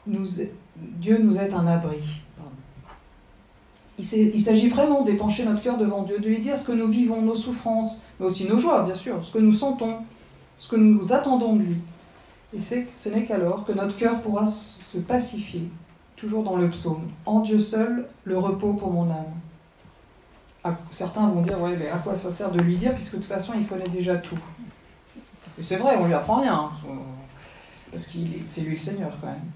nous 0.08 0.42
est, 0.42 0.52
Dieu 0.78 1.20
nous 1.20 1.38
est 1.38 1.54
un 1.54 1.68
abri. 1.68 2.22
Il 4.00 4.42
s'agit 4.42 4.70
vraiment 4.70 5.04
d'épancher 5.04 5.44
notre 5.44 5.62
cœur 5.62 5.78
devant 5.78 6.04
Dieu, 6.04 6.20
de 6.20 6.28
lui 6.28 6.40
dire 6.40 6.56
ce 6.56 6.64
que 6.64 6.72
nous 6.72 6.88
vivons, 6.88 7.22
nos 7.22 7.36
souffrances, 7.36 8.00
mais 8.18 8.28
aussi 8.28 8.46
nos 8.46 8.58
joies, 8.58 8.84
bien 8.84 8.96
sûr, 8.96 9.24
ce 9.26 9.34
que 9.34 9.40
nous 9.40 9.52
sentons, 9.52 9.98
ce 10.58 10.70
que 10.70 10.78
nous 10.78 11.12
attendons 11.12 11.58
de 11.58 11.64
lui. 11.64 11.78
Et 12.56 12.62
ce 12.62 13.10
n'est 13.10 13.26
qu'alors 13.26 13.66
que 13.66 13.74
notre 13.74 13.98
cœur 13.98 14.22
pourra 14.22 14.48
se 14.48 15.00
pacifier, 15.00 15.64
toujours 16.16 16.44
dans 16.44 16.56
le 16.56 16.70
psaume. 16.70 17.10
En 17.26 17.42
Dieu 17.42 17.60
seul, 17.60 18.08
le 18.24 18.38
repos 18.38 18.74
pour 18.74 18.92
mon 18.92 19.10
âme. 20.64 20.78
certains 20.92 21.28
vont 21.28 21.42
dire, 21.42 21.62
ouais, 21.62 21.76
mais 21.78 21.90
à 21.90 21.98
quoi 21.98 22.16
ça 22.16 22.32
sert 22.32 22.52
de 22.52 22.62
lui 22.62 22.78
dire, 22.78 22.96
puisque 22.96 23.16
de 23.16 23.18
toute 23.18 23.26
façon, 23.26 23.52
il 23.54 23.68
connaît 23.68 23.90
déjà 23.90 24.16
tout. 24.16 24.40
Et 25.60 25.64
c'est 25.64 25.76
vrai, 25.76 25.98
on 26.00 26.06
lui 26.06 26.14
apprend 26.14 26.40
rien, 26.40 26.54
hein, 26.54 26.72
parce 27.92 28.08
que 28.08 28.20
c'est 28.48 28.62
lui 28.62 28.76
le 28.76 28.80
Seigneur 28.80 29.12
quand 29.20 29.28
même. 29.28 29.52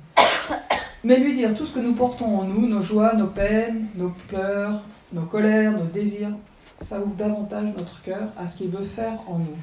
Mais 1.04 1.20
lui 1.20 1.34
dire 1.34 1.56
tout 1.56 1.66
ce 1.66 1.74
que 1.74 1.80
nous 1.80 1.94
portons 1.94 2.40
en 2.40 2.44
nous, 2.46 2.68
nos 2.68 2.82
joies, 2.82 3.14
nos 3.16 3.28
peines, 3.28 3.88
nos 3.96 4.10
pleurs, 4.30 4.82
nos 5.12 5.24
colères, 5.24 5.74
nos 5.74 5.86
désirs, 5.86 6.32
ça 6.80 7.00
ouvre 7.00 7.16
davantage 7.16 7.70
notre 7.78 8.02
cœur 8.04 8.30
à 8.38 8.48
ce 8.48 8.58
qu'il 8.58 8.70
veut 8.70 8.86
faire 8.86 9.20
en 9.28 9.40
nous. 9.40 9.58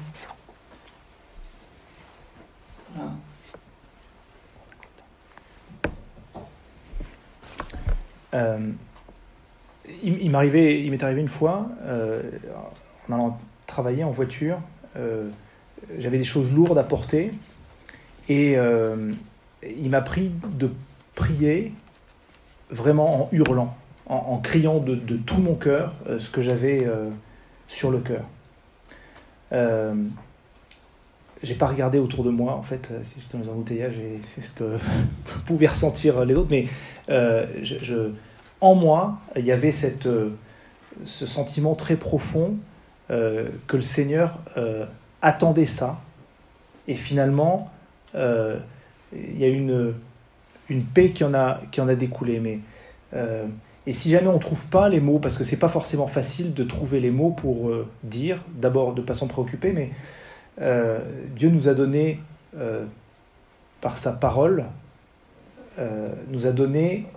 Euh, 8.33 8.71
il, 10.03 10.29
m'est 10.31 10.37
arrivé 10.37 11.21
une 11.21 11.27
fois, 11.27 11.69
euh, 11.83 12.21
en 13.09 13.13
allant 13.13 13.39
travailler 13.67 14.03
en 14.03 14.11
voiture, 14.11 14.59
euh, 14.97 15.27
j'avais 15.97 16.17
des 16.17 16.23
choses 16.23 16.53
lourdes 16.53 16.77
à 16.77 16.83
porter 16.83 17.31
et 18.29 18.55
il 19.63 19.89
m'a 19.89 20.01
pris 20.01 20.31
de 20.57 20.69
prier 21.21 21.71
vraiment 22.71 23.23
en 23.23 23.29
hurlant, 23.31 23.75
en, 24.07 24.37
criant 24.39 24.79
de, 24.79 24.95
tout 25.17 25.39
mon 25.39 25.55
cœur 25.55 25.93
ce 26.19 26.29
que 26.29 26.41
j'avais 26.41 26.87
sur 27.67 27.91
le 27.91 27.99
cœur. 27.99 28.23
J'ai 31.43 31.55
pas 31.55 31.67
regardé 31.67 31.97
autour 31.97 32.23
de 32.23 32.29
moi, 32.29 32.53
en 32.53 32.61
fait, 32.61 32.91
si 33.01 33.19
j'étais 33.19 33.37
dans 33.37 33.43
les 33.43 33.49
embouteillages, 33.49 33.95
c'est 34.21 34.43
ce 34.43 34.53
que 34.53 34.77
pouvaient 35.45 35.67
ressentir 35.67 36.23
les 36.23 36.35
autres, 36.35 36.51
mais 36.51 36.67
euh, 37.09 37.45
en 38.59 38.75
moi, 38.75 39.19
il 39.35 39.45
y 39.45 39.51
avait 39.51 39.71
cette, 39.71 40.05
euh, 40.05 40.35
ce 41.03 41.25
sentiment 41.25 41.73
très 41.73 41.95
profond 41.95 42.57
euh, 43.09 43.49
que 43.65 43.75
le 43.75 43.81
Seigneur 43.81 44.37
attendait 45.23 45.65
ça, 45.65 45.99
et 46.87 46.95
finalement, 46.95 47.71
il 48.13 49.39
y 49.39 49.43
a 49.43 49.47
une, 49.47 49.95
une 50.71 50.83
paix 50.83 51.11
qui 51.11 51.23
en 51.23 51.33
a, 51.33 51.61
qui 51.71 51.81
en 51.81 51.87
a 51.87 51.95
découlé. 51.95 52.39
Mais, 52.39 52.59
et 53.85 53.93
si 53.93 54.09
jamais 54.09 54.27
on 54.27 54.35
ne 54.35 54.39
trouve 54.39 54.65
pas 54.65 54.89
les 54.89 54.99
mots, 54.99 55.19
parce 55.19 55.37
que 55.37 55.43
c'est 55.43 55.57
pas 55.57 55.69
forcément 55.69 56.07
facile 56.07 56.53
de 56.53 56.63
trouver 56.63 56.99
les 56.99 57.11
mots 57.11 57.31
pour 57.31 57.71
dire, 58.03 58.41
d'abord 58.55 58.93
de 58.93 59.01
ne 59.01 59.05
pas 59.05 59.13
s'en 59.13 59.27
préoccuper, 59.27 59.71
mais 59.73 59.91
euh, 60.59 60.99
Dieu 61.35 61.49
nous 61.49 61.67
a 61.67 61.73
donné, 61.73 62.19
euh, 62.57 62.85
par 63.79 63.97
sa 63.97 64.11
parole, 64.11 64.65
euh, 65.79 66.09
nous 66.29 66.45
a 66.47 66.51
donné, 66.51 67.07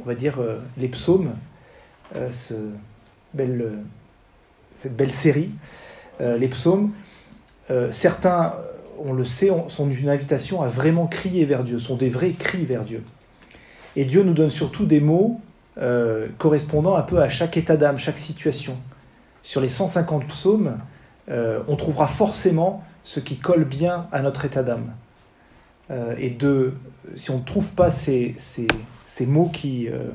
on 0.00 0.04
va 0.04 0.14
dire, 0.14 0.38
les 0.76 0.88
psaumes, 0.88 1.32
cette 2.14 2.56
belle 3.34 3.82
série, 5.10 5.50
les 6.20 6.48
psaumes. 6.48 6.92
certains, 7.90 8.54
on 9.04 9.12
le 9.12 9.24
sait, 9.24 9.50
sont 9.68 9.90
une 9.90 10.08
invitation 10.08 10.62
à 10.62 10.68
vraiment 10.68 11.06
crier 11.06 11.44
vers 11.44 11.64
Dieu, 11.64 11.78
sont 11.78 11.96
des 11.96 12.08
vrais 12.08 12.30
cris 12.30 12.64
vers 12.64 12.84
Dieu. 12.84 13.02
Et 13.96 14.04
Dieu 14.04 14.22
nous 14.22 14.34
donne 14.34 14.50
surtout 14.50 14.86
des 14.86 15.00
mots 15.00 15.40
correspondant 16.38 16.96
un 16.96 17.02
peu 17.02 17.20
à 17.20 17.30
chaque 17.30 17.56
état 17.56 17.76
d'âme, 17.76 17.98
chaque 17.98 18.18
situation. 18.18 18.76
Sur 19.42 19.60
les 19.60 19.68
150 19.68 20.26
psaumes, 20.26 20.78
euh, 21.28 21.60
on 21.68 21.76
trouvera 21.76 22.06
forcément 22.06 22.84
ce 23.04 23.20
qui 23.20 23.36
colle 23.36 23.64
bien 23.64 24.06
à 24.12 24.22
notre 24.22 24.44
état 24.44 24.62
d'âme. 24.62 24.92
Euh, 25.90 26.14
et 26.18 26.30
de, 26.30 26.74
si 27.16 27.30
on 27.30 27.38
ne 27.38 27.44
trouve 27.44 27.72
pas 27.72 27.90
ces, 27.90 28.34
ces, 28.38 29.26
mots 29.26 29.50
qui, 29.52 29.88
euh, 29.88 30.10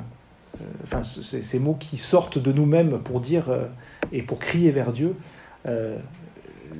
enfin, 0.83 1.03
ces, 1.03 1.59
mots 1.59 1.75
qui 1.77 1.97
sortent 1.97 2.37
de 2.37 2.53
nous-mêmes 2.53 2.99
pour 2.99 3.19
dire 3.19 3.45
et 4.13 4.21
pour 4.21 4.39
crier 4.39 4.71
vers 4.71 4.93
Dieu, 4.93 5.15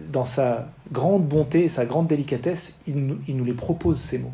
dans 0.10 0.26
sa 0.26 0.68
grande 0.92 1.28
bonté 1.28 1.64
et 1.64 1.70
sa 1.70 1.86
grande 1.86 2.08
délicatesse, 2.08 2.78
il 2.88 3.06
nous, 3.06 3.46
les 3.46 3.54
propose 3.54 4.00
ces 4.00 4.20
mots. 4.20 4.34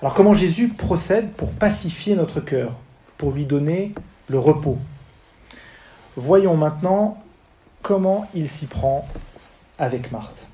Alors 0.00 0.14
comment 0.14 0.34
Jésus 0.34 0.68
procède 0.68 1.32
pour 1.32 1.50
pacifier 1.50 2.14
notre 2.14 2.40
cœur, 2.40 2.72
pour 3.16 3.32
lui 3.32 3.46
donner 3.46 3.94
le 4.28 4.38
repos? 4.38 4.78
Voyons 6.16 6.56
maintenant 6.56 7.22
comment 7.82 8.26
il 8.34 8.48
s'y 8.48 8.66
prend 8.66 9.08
avec 9.78 10.12
Marthe. 10.12 10.46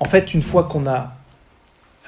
En 0.00 0.06
fait, 0.06 0.34
une 0.34 0.42
fois 0.42 0.64
qu'on 0.64 0.86
a 0.86 1.14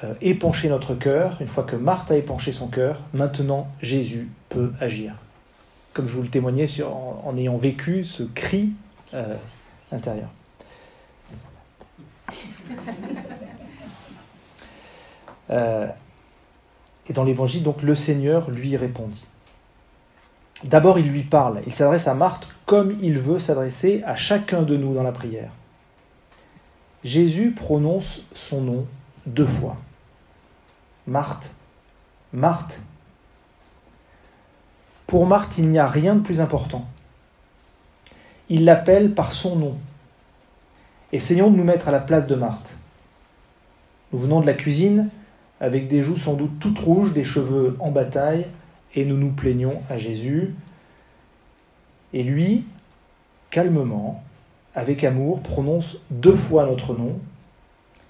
euh, 0.03 0.13
épanché 0.21 0.69
notre 0.69 0.93
cœur, 0.93 1.37
une 1.41 1.47
fois 1.47 1.63
que 1.63 1.75
Marthe 1.75 2.11
a 2.11 2.17
épanché 2.17 2.51
son 2.51 2.67
cœur, 2.67 2.99
maintenant 3.13 3.67
Jésus 3.81 4.29
peut 4.49 4.71
agir. 4.79 5.15
Comme 5.93 6.07
je 6.07 6.13
vous 6.13 6.21
le 6.21 6.29
témoignais 6.29 6.67
en, 6.83 7.35
ayant 7.35 7.57
vécu 7.57 8.03
ce 8.03 8.21
cri 8.23 8.73
euh, 9.13 9.37
intérieur. 9.91 10.29
Euh, 15.49 15.87
et 17.07 17.13
dans 17.13 17.23
l'évangile, 17.23 17.63
donc 17.63 17.81
le 17.81 17.95
Seigneur 17.95 18.51
lui 18.51 18.75
répondit. 18.75 19.25
D'abord, 20.65 20.99
il 20.99 21.07
lui 21.07 21.23
parle, 21.23 21.61
il 21.65 21.73
s'adresse 21.73 22.09
à 22.09 22.13
Marthe 22.13 22.49
comme 22.65 22.97
il 23.01 23.17
veut 23.17 23.39
s'adresser 23.39 24.03
à 24.05 24.15
chacun 24.15 24.63
de 24.63 24.75
nous 24.75 24.93
dans 24.93 25.03
la 25.03 25.13
prière. 25.13 25.51
Jésus 27.05 27.51
prononce 27.51 28.23
son 28.33 28.59
nom 28.59 28.85
deux 29.25 29.45
fois. 29.45 29.77
Marthe, 31.07 31.55
Marthe. 32.33 32.79
Pour 35.07 35.25
Marthe, 35.25 35.57
il 35.57 35.69
n'y 35.69 35.79
a 35.79 35.87
rien 35.87 36.15
de 36.15 36.19
plus 36.19 36.41
important. 36.41 36.85
Il 38.49 38.65
l'appelle 38.65 39.13
par 39.13 39.31
son 39.31 39.55
nom. 39.55 39.77
Essayons 41.13 41.49
de 41.49 41.55
nous 41.55 41.63
mettre 41.63 41.87
à 41.87 41.91
la 41.91 41.99
place 41.99 42.27
de 42.27 42.35
Marthe. 42.35 42.75
Nous 44.11 44.19
venons 44.19 44.41
de 44.41 44.45
la 44.45 44.53
cuisine, 44.53 45.09
avec 45.61 45.87
des 45.87 46.01
joues 46.01 46.17
sans 46.17 46.33
doute 46.33 46.59
toutes 46.59 46.79
rouges, 46.79 47.13
des 47.13 47.23
cheveux 47.23 47.77
en 47.79 47.91
bataille 47.91 48.47
et 48.93 49.05
nous 49.05 49.17
nous 49.17 49.31
plaignons 49.31 49.81
à 49.89 49.97
Jésus. 49.97 50.55
Et 52.13 52.23
lui, 52.23 52.65
calmement, 53.49 54.23
avec 54.75 55.03
amour, 55.03 55.41
prononce 55.41 55.97
deux 56.09 56.35
fois 56.35 56.65
notre 56.65 56.93
nom. 56.93 57.19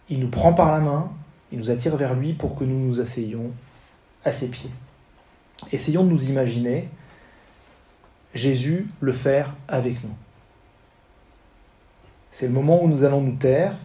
Il 0.10 0.19
nous 0.19 0.29
prend 0.29 0.53
par 0.53 0.71
la 0.71 0.79
main, 0.79 1.12
il 1.51 1.60
nous 1.60 1.71
attire 1.71 1.95
vers 1.95 2.13
lui 2.13 2.33
pour 2.33 2.55
que 2.55 2.63
nous 2.63 2.79
nous 2.79 2.99
asseyions 2.99 3.51
à 4.23 4.31
ses 4.31 4.49
pieds. 4.49 4.71
Essayons 5.71 6.03
de 6.03 6.12
nous 6.12 6.29
imaginer 6.29 6.89
Jésus 8.33 8.88
le 8.99 9.12
faire 9.12 9.55
avec 9.67 10.03
nous. 10.03 10.13
C'est 12.31 12.47
le 12.47 12.53
moment 12.53 12.83
où 12.83 12.88
nous 12.88 13.03
allons 13.03 13.21
nous 13.21 13.36
taire, 13.36 13.75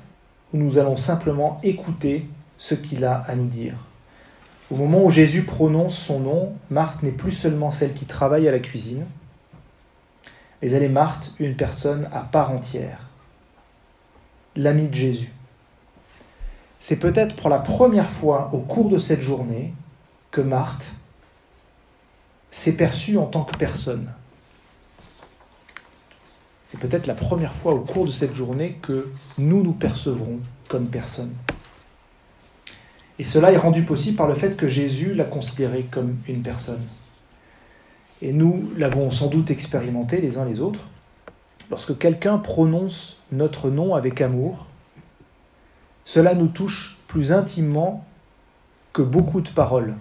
où 0.53 0.59
nous 0.59 0.79
allons 0.79 0.97
simplement 0.97 1.61
écouter 1.63 2.29
ce 2.59 2.75
qu'il 2.75 3.05
a 3.05 3.17
à 3.17 3.35
nous 3.35 3.47
dire. 3.47 3.75
Au 4.71 4.77
moment 4.77 5.05
où 5.05 5.11
Jésus 5.11 5.45
prononce 5.45 5.97
son 5.97 6.21
nom, 6.21 6.55
Marthe 6.71 7.03
n'est 7.03 7.11
plus 7.11 7.33
seulement 7.33 7.71
celle 7.71 7.95
qui 7.95 8.05
travaille 8.05 8.49
à 8.49 8.53
la 8.53 8.59
cuisine, 8.59 9.07
mais 10.61 10.71
elle 10.71 10.83
est 10.83 10.89
Marthe, 10.89 11.35
une 11.39 11.57
personne 11.57 12.09
à 12.13 12.21
part 12.21 12.51
entière, 12.51 13.09
l'amie 14.55 14.89
de 14.89 14.95
Jésus. 14.95 15.33
C'est 16.83 16.97
peut-être 16.97 17.37
pour 17.37 17.49
la 17.49 17.61
première 17.61 18.11
fois 18.11 18.51
au 18.53 18.59
cours 18.59 18.89
de 18.89 18.99
cette 18.99 19.23
journée 19.23 19.73
que 20.33 20.41
Marthe 20.41 20.95
s'est 22.51 22.77
perçue 22.77 23.19
en 23.19 23.27
tant 23.27 23.45
que 23.45 23.57
personne. 23.57 24.11
C'est 26.67 26.81
peut-être 26.81 27.07
la 27.07 27.15
première 27.15 27.55
fois 27.55 27.73
au 27.73 27.83
cours 27.83 28.05
de 28.05 28.11
cette 28.11 28.35
journée 28.35 28.81
que 28.83 29.13
nous 29.39 29.63
nous 29.63 29.75
percevrons 29.75 30.41
comme 30.67 30.89
personne. 30.89 31.33
Et 33.21 33.25
cela 33.25 33.53
est 33.53 33.59
rendu 33.59 33.85
possible 33.85 34.17
par 34.17 34.27
le 34.27 34.35
fait 34.35 34.57
que 34.57 34.67
Jésus 34.67 35.15
l'a 35.15 35.25
considéré 35.25 35.85
comme 35.85 36.17
une 36.27 36.43
personne. 36.43 36.83
Et 38.23 38.33
nous 38.33 38.73
l'avons 38.77 39.13
sans 39.13 39.29
doute 39.29 39.53
expérimenté 39.53 40.21
les 40.21 40.37
uns 40.37 40.45
les 40.45 40.61
autres. 40.61 40.89
Lorsque 41.71 41.97
quelqu'un 41.97 42.39
prononce 42.39 43.21
notre 43.31 43.71
nom 43.71 43.95
avec 43.95 44.21
amour, 44.21 44.67
cela 46.05 46.35
nous 46.35 46.49
touche 46.49 46.99
plus 47.07 47.33
intimement 47.33 48.05
que 48.93 49.03
beaucoup 49.03 49.41
de 49.41 49.51
paroles. 49.51 49.95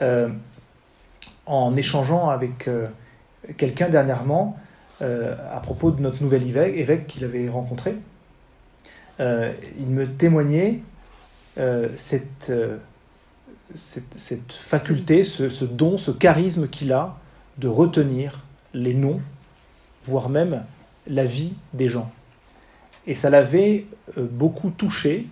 Euh, 0.00 0.28
en 1.46 1.74
échangeant 1.76 2.28
avec 2.28 2.68
euh, 2.68 2.86
quelqu'un 3.56 3.88
dernièrement 3.88 4.56
euh, 5.00 5.34
à 5.52 5.60
propos 5.60 5.90
de 5.90 6.00
notre 6.00 6.22
nouvel 6.22 6.46
évêque, 6.46 7.06
qu'il 7.06 7.24
avait 7.24 7.48
rencontré, 7.48 7.96
il 9.20 9.86
me 9.86 10.06
témoignait 10.06 10.80
cette, 11.96 12.52
faculté, 13.74 15.24
ce 15.24 15.64
don, 15.64 15.98
ce 15.98 16.12
charisme 16.12 16.68
qu'il 16.68 16.92
a 16.92 17.16
de 17.56 17.66
retenir 17.66 18.42
les 18.74 18.94
noms, 18.94 19.20
voire 20.04 20.28
même 20.28 20.62
la 21.08 21.24
vie 21.24 21.54
des 21.72 21.88
gens. 21.88 22.12
Et 23.08 23.14
ça 23.14 23.30
l'avait 23.30 23.86
beaucoup 24.16 24.70
touché 24.70 25.26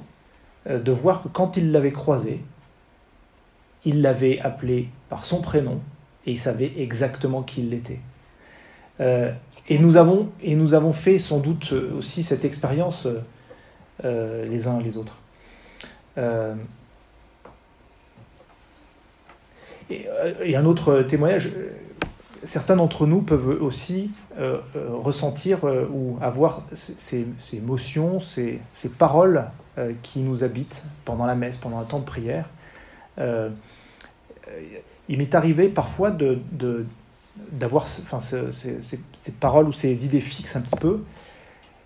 de 0.68 0.90
voir 0.90 1.22
que 1.22 1.28
quand 1.28 1.56
il 1.56 1.70
l'avait 1.70 1.92
croisé, 1.92 2.40
il 3.84 4.02
l'avait 4.02 4.40
appelé 4.40 4.88
par 5.08 5.24
son 5.24 5.40
prénom 5.40 5.80
et 6.26 6.32
il 6.32 6.38
savait 6.38 6.72
exactement 6.76 7.42
qui 7.42 7.62
il 7.62 7.72
était. 7.72 8.00
Euh, 9.00 9.32
et, 9.68 9.78
nous 9.78 9.96
avons, 9.96 10.30
et 10.42 10.56
nous 10.56 10.74
avons 10.74 10.92
fait 10.92 11.18
sans 11.18 11.38
doute 11.38 11.72
aussi 11.72 12.22
cette 12.22 12.44
expérience 12.44 13.06
euh, 14.04 14.44
les 14.46 14.66
uns 14.66 14.80
les 14.80 14.96
autres. 14.96 15.18
Euh, 16.18 16.54
et, 19.90 20.56
un 20.56 20.64
autre 20.64 21.02
témoignage, 21.02 21.52
certains 22.46 22.76
d'entre 22.76 23.06
nous 23.06 23.20
peuvent 23.20 23.58
aussi 23.60 24.10
ressentir 24.74 25.64
ou 25.64 26.16
avoir 26.22 26.62
ces, 26.72 27.26
ces 27.38 27.56
émotions, 27.56 28.20
ces, 28.20 28.60
ces 28.72 28.88
paroles 28.88 29.44
qui 30.02 30.20
nous 30.20 30.44
habitent 30.44 30.84
pendant 31.04 31.26
la 31.26 31.34
messe, 31.34 31.58
pendant 31.58 31.78
un 31.78 31.84
temps 31.84 31.98
de 31.98 32.04
prière. 32.04 32.48
Euh, 33.18 33.50
il 35.08 35.18
m'est 35.18 35.34
arrivé 35.34 35.68
parfois 35.68 36.10
de, 36.10 36.38
d'avoir 37.52 37.84
enfin, 37.84 38.20
ces, 38.20 39.32
paroles 39.38 39.68
ou 39.68 39.72
ces 39.72 40.04
idées 40.04 40.20
fixes 40.20 40.56
un 40.56 40.60
petit 40.60 40.76
peu, 40.76 41.02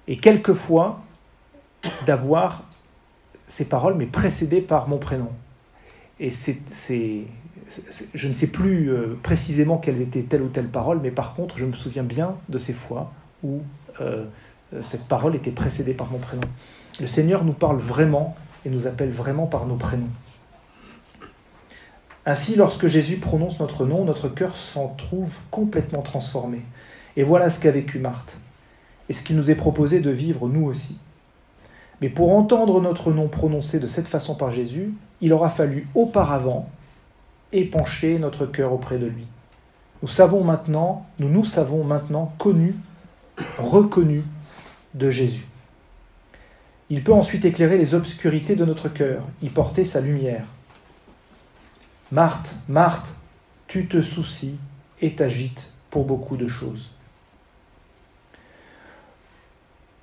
et 0.09 0.16
quelquefois 0.16 1.01
d'avoir 2.07 2.64
ces 3.49 3.64
paroles, 3.64 3.94
mais 3.94 4.07
précédées 4.07 4.61
par 4.61 4.88
mon 4.88 4.99
prénom. 4.99 5.31
Et 6.18 6.31
c'est, 6.31 6.59
je 8.14 8.28
ne 8.28 8.35
sais 8.35 8.46
plus 8.46 8.90
euh, 8.90 9.18
précisément 9.22 9.78
quelles 9.78 10.00
étaient 10.00 10.22
telle 10.22 10.42
ou 10.42 10.48
telle 10.48 10.68
parole, 10.68 11.00
mais 11.02 11.11
par 11.11 11.35
contre, 11.35 11.59
je 11.59 11.64
me 11.64 11.72
souviens 11.72 12.02
bien 12.02 12.35
de 12.48 12.59
ces 12.59 12.72
fois 12.72 13.12
où 13.42 13.61
euh, 14.00 14.24
cette 14.83 15.04
parole 15.04 15.35
était 15.37 15.50
précédée 15.50 15.94
par 15.94 16.11
mon 16.11 16.18
prénom. 16.18 16.42
Le 17.00 17.06
Seigneur 17.06 17.44
nous 17.44 17.52
parle 17.52 17.78
vraiment 17.78 18.37
et 18.64 18.70
nous 18.70 18.87
appelle 18.87 19.11
vraiment 19.11 19.46
par 19.46 19.66
nos 19.66 19.76
prénoms. 19.76 20.11
Ainsi, 22.26 22.54
lorsque 22.54 22.87
Jésus 22.87 23.16
prononce 23.16 23.59
notre 23.61 23.87
nom, 23.87 24.04
notre 24.04 24.28
cœur 24.28 24.56
s'en 24.56 24.88
trouve 24.88 25.38
complètement 25.50 26.02
transformé. 26.02 26.61
Et 27.16 27.22
voilà 27.22 27.50
ce 27.50 27.61
qu'a 27.61 27.70
vécu 27.70 27.98
Marthe, 27.98 28.37
et 29.09 29.12
ce 29.12 29.22
qu'il 29.24 29.37
nous 29.37 29.50
est 29.50 29.56
proposé 29.56 30.00
de 30.00 30.11
vivre 30.11 30.48
nous 30.48 30.66
aussi. 30.66 30.98
Mais 32.00 32.09
pour 32.09 32.33
entendre 32.33 32.80
notre 32.80 33.12
nom 33.12 33.28
prononcé 33.28 33.78
de 33.78 33.87
cette 33.87 34.09
façon 34.09 34.35
par 34.35 34.50
Jésus, 34.50 34.92
il 35.20 35.33
aura 35.33 35.50
fallu 35.50 35.88
auparavant 35.94 36.68
épancher 37.52 38.18
notre 38.18 38.46
cœur 38.46 38.72
auprès 38.72 38.98
de 38.98 39.06
lui. 39.06 39.26
Nous 40.02 40.08
savons 40.08 40.44
maintenant, 40.44 41.06
nous 41.18 41.28
nous 41.28 41.44
savons 41.44 41.84
maintenant 41.84 42.32
connus, 42.38 42.76
reconnus 43.58 44.24
de 44.94 45.10
Jésus. 45.10 45.46
Il 46.88 47.04
peut 47.04 47.12
ensuite 47.12 47.44
éclairer 47.44 47.78
les 47.78 47.94
obscurités 47.94 48.56
de 48.56 48.64
notre 48.64 48.88
cœur, 48.88 49.22
y 49.42 49.48
porter 49.48 49.84
sa 49.84 50.00
lumière. 50.00 50.46
Marthe, 52.10 52.56
Marthe, 52.68 53.06
tu 53.68 53.86
te 53.86 54.02
soucies 54.02 54.58
et 55.00 55.14
t'agites 55.14 55.70
pour 55.90 56.04
beaucoup 56.04 56.36
de 56.36 56.48
choses. 56.48 56.90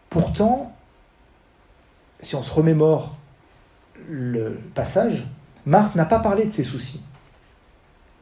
Pourtant, 0.10 0.74
si 2.22 2.36
on 2.36 2.44
se 2.44 2.54
remémore 2.54 3.18
le 4.08 4.62
passage, 4.74 5.28
Marthe 5.66 5.96
n'a 5.96 6.06
pas 6.06 6.20
parlé 6.20 6.46
de 6.46 6.52
ses 6.52 6.64
soucis. 6.64 7.04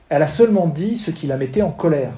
Elle 0.09 0.21
a 0.21 0.27
seulement 0.27 0.67
dit 0.67 0.97
ce 0.97 1.11
qui 1.11 1.27
la 1.27 1.37
mettait 1.37 1.61
en 1.61 1.71
colère. 1.71 2.13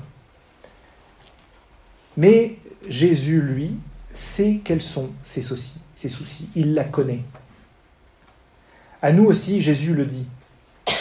Mais 2.17 2.57
Jésus, 2.87 3.41
lui, 3.41 3.75
sait 4.13 4.59
quels 4.63 4.81
sont 4.81 5.09
ses 5.23 5.41
soucis. 5.41 5.79
Ses 5.95 6.09
soucis. 6.09 6.49
Il 6.55 6.73
la 6.73 6.83
connaît. 6.83 7.23
À 9.01 9.11
nous 9.11 9.25
aussi, 9.25 9.61
Jésus 9.61 9.93
le 9.93 10.05
dit. 10.05 10.27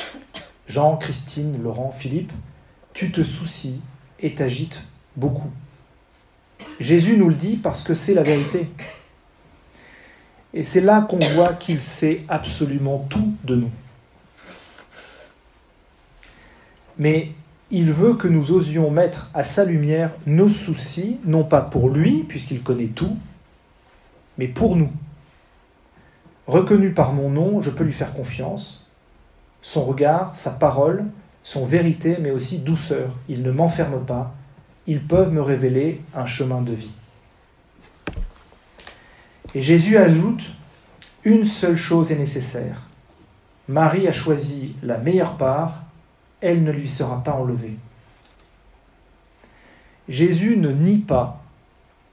Jean, 0.69 0.97
Christine, 0.97 1.63
Laurent, 1.63 1.93
Philippe, 1.93 2.33
tu 2.93 3.11
te 3.11 3.23
soucies 3.23 3.81
et 4.21 4.35
t'agites 4.35 4.83
beaucoup. 5.17 5.51
Jésus 6.81 7.17
nous 7.17 7.29
le 7.29 7.35
dit 7.35 7.57
parce 7.57 7.83
que 7.83 7.95
c'est 7.95 8.15
la 8.15 8.23
vérité. 8.23 8.69
Et 10.55 10.63
c'est 10.63 10.81
là 10.81 11.03
qu'on 11.03 11.19
voit 11.19 11.53
qu'il 11.53 11.81
sait 11.81 12.23
absolument 12.29 13.07
tout 13.11 13.35
de 13.45 13.57
nous. 13.57 13.71
Mais 16.99 17.33
il 17.71 17.93
veut 17.93 18.15
que 18.15 18.29
nous 18.29 18.53
osions 18.53 18.91
mettre 18.91 19.31
à 19.35 19.45
sa 19.45 19.65
lumière 19.65 20.13
nos 20.27 20.49
soucis, 20.49 21.19
non 21.25 21.45
pas 21.45 21.61
pour 21.61 21.91
lui, 21.91 22.25
puisqu'il 22.29 22.63
connaît 22.63 22.87
tout, 22.87 23.17
mais 24.39 24.49
pour 24.49 24.77
nous. 24.77 24.91
Reconnu 26.47 26.93
par 26.93 27.13
mon 27.13 27.29
nom, 27.29 27.61
je 27.61 27.71
peux 27.71 27.85
lui 27.85 27.93
faire 27.93 28.15
confiance, 28.15 28.89
son 29.63 29.85
regard, 29.85 30.37
sa 30.37 30.51
parole, 30.51 31.05
son 31.43 31.65
vérité, 31.65 32.19
mais 32.21 32.31
aussi 32.31 32.59
douceur. 32.59 33.11
Ils 33.29 33.43
ne 33.43 33.51
m'enferment 33.51 34.05
pas, 34.05 34.35
ils 34.87 35.03
peuvent 35.03 35.33
me 35.33 35.43
révéler 35.43 36.01
un 36.15 36.27
chemin 36.27 36.63
de 36.63 36.73
vie. 36.73 36.95
Et 39.55 39.61
Jésus 39.61 39.97
ajoute, 39.97 40.53
une 41.25 41.45
seule 41.45 41.77
chose 41.77 42.13
est 42.13 42.19
nécessaire. 42.19 42.83
Marie 43.69 44.07
a 44.07 44.13
choisi 44.13 44.77
la 44.83 44.99
meilleure 44.99 45.37
part, 45.37 45.86
elle 46.47 46.63
ne 46.63 46.71
lui 46.71 46.89
sera 46.89 47.25
pas 47.25 47.33
enlevée. 47.33 47.77
Jésus 50.09 50.57
ne 50.57 50.71
nie 50.71 50.99
pas, 50.99 51.43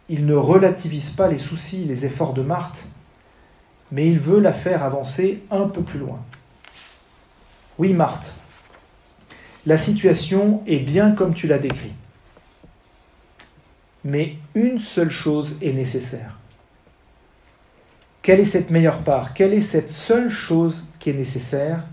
il 0.10 0.26
ne 0.26 0.34
relativise 0.34 1.12
pas 1.12 1.28
les 1.28 1.38
soucis, 1.38 1.86
les 1.86 2.06
efforts 2.06 2.34
de 2.34 2.42
Marthe, 2.42 2.88
mais 3.92 4.08
il 4.08 4.20
veut 4.20 4.40
la 4.40 4.54
faire 4.54 4.84
avancer 4.84 5.44
un 5.52 5.68
peu 5.68 5.84
plus 5.84 6.00
loin. 6.00 6.20
Oui, 7.78 7.94
Marthe, 7.94 8.36
la 9.68 9.78
situation 9.78 10.64
est 10.66 10.80
bien 10.80 11.12
comme 11.12 11.36
tu 11.36 11.48
l'as 11.48 11.60
décrit. 11.60 11.94
Mais 14.04 14.38
une 14.56 14.80
seule 14.80 15.12
chose 15.12 15.60
est 15.62 15.74
nécessaire. 15.74 16.40
Quelle 18.24 18.40
est 18.40 18.46
cette 18.46 18.72
meilleure 18.72 19.04
part? 19.04 19.36
Quelle 19.36 19.54
est 19.54 19.62
cette 19.62 19.90
seule 19.90 20.30
chose 20.30 20.88
qui 20.98 21.12
est 21.12 21.14
nécessaire? 21.14 21.84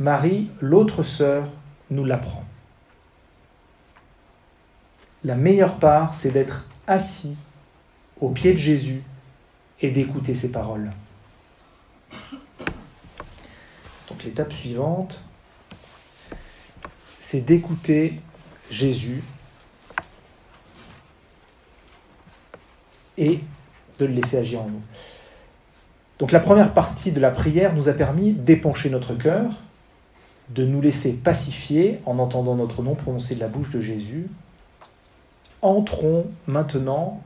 Marie, 0.00 0.50
l'autre 0.62 1.02
sœur, 1.02 1.46
nous 1.90 2.06
l'apprend. 2.06 2.42
La 5.24 5.34
meilleure 5.34 5.78
part, 5.78 6.14
c'est 6.14 6.30
d'être 6.30 6.66
assis 6.86 7.36
au 8.18 8.30
pied 8.30 8.54
de 8.54 8.58
Jésus 8.58 9.02
et 9.82 9.90
d'écouter 9.90 10.34
ses 10.34 10.50
paroles. 10.50 10.90
Donc 14.08 14.24
l'étape 14.24 14.54
suivante, 14.54 15.22
c'est 17.18 17.42
d'écouter 17.42 18.20
Jésus 18.70 19.22
et 23.18 23.40
de 23.98 24.06
le 24.06 24.14
laisser 24.14 24.38
agir 24.38 24.62
en 24.62 24.68
nous. 24.68 24.82
Donc 26.18 26.32
la 26.32 26.40
première 26.40 26.72
partie 26.72 27.12
de 27.12 27.20
la 27.20 27.30
prière 27.30 27.74
nous 27.74 27.90
a 27.90 27.92
permis 27.92 28.32
d'épancher 28.32 28.88
notre 28.88 29.14
cœur, 29.14 29.52
de 30.50 30.64
nous 30.64 30.80
laisser 30.80 31.12
pacifier 31.12 32.00
en 32.06 32.18
entendant 32.18 32.56
notre 32.56 32.82
nom 32.82 32.94
prononcé 32.94 33.34
de 33.34 33.40
la 33.40 33.48
bouche 33.48 33.70
de 33.70 33.80
Jésus. 33.80 34.28
Entrons 35.62 36.26
maintenant 36.46 37.22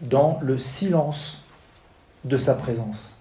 dans 0.00 0.38
le 0.42 0.58
silence 0.58 1.44
de 2.24 2.36
sa 2.36 2.54
présence. 2.54 3.16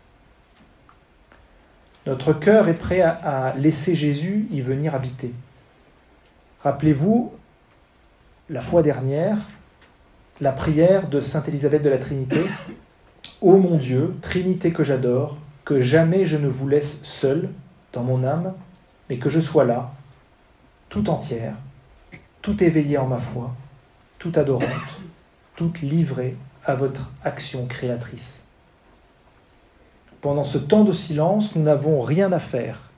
Notre 2.06 2.34
cœur 2.34 2.68
est 2.68 2.76
prêt 2.76 3.02
à, 3.02 3.54
laisser 3.58 3.96
Jésus 3.96 4.48
y 4.52 4.62
venir 4.62 4.96
habiter. 4.96 5.34
Rappelez-vous, 6.64 7.32
la 8.50 8.62
fois 8.62 8.82
dernière, 8.82 9.38
la 10.40 10.52
prière 10.52 11.08
de 11.08 11.22
Sainte 11.22 11.48
Élisabeth 11.48 11.84
de 11.84 11.90
la 11.90 12.00
Trinité. 12.00 12.42
Ô 13.42 13.58
mon 13.58 13.78
Dieu, 13.78 14.16
Trinité 14.22 14.72
que 14.72 14.84
j'adore, 14.84 15.38
que 15.64 15.82
jamais 15.82 16.26
je 16.26 16.38
ne 16.38 16.48
vous 16.48 16.68
laisse 16.68 17.04
seul 17.04 17.50
dans 17.94 18.04
mon 18.04 18.24
âme, 18.24 18.54
mais 19.12 19.17
que 19.17 19.30
je 19.30 19.41
sois 19.41 19.65
là, 19.65 19.91
tout 20.88 21.10
entière, 21.10 21.56
tout 22.41 22.63
éveillée 22.63 22.97
en 22.97 23.08
ma 23.08 23.19
foi, 23.19 23.54
tout 24.19 24.32
adorante, 24.36 25.02
toute 25.58 25.82
livrée 25.82 26.38
à 26.63 26.76
votre 26.76 27.12
action 27.26 27.65
créatrice. 27.65 28.45
Pendant 30.21 30.45
ce 30.45 30.58
temps 30.58 30.86
de 30.86 30.93
silence, 30.93 31.58
nous 31.58 31.62
n'avons 31.62 32.00
rien 32.00 32.32
à 32.32 32.39
faire, 32.39 32.89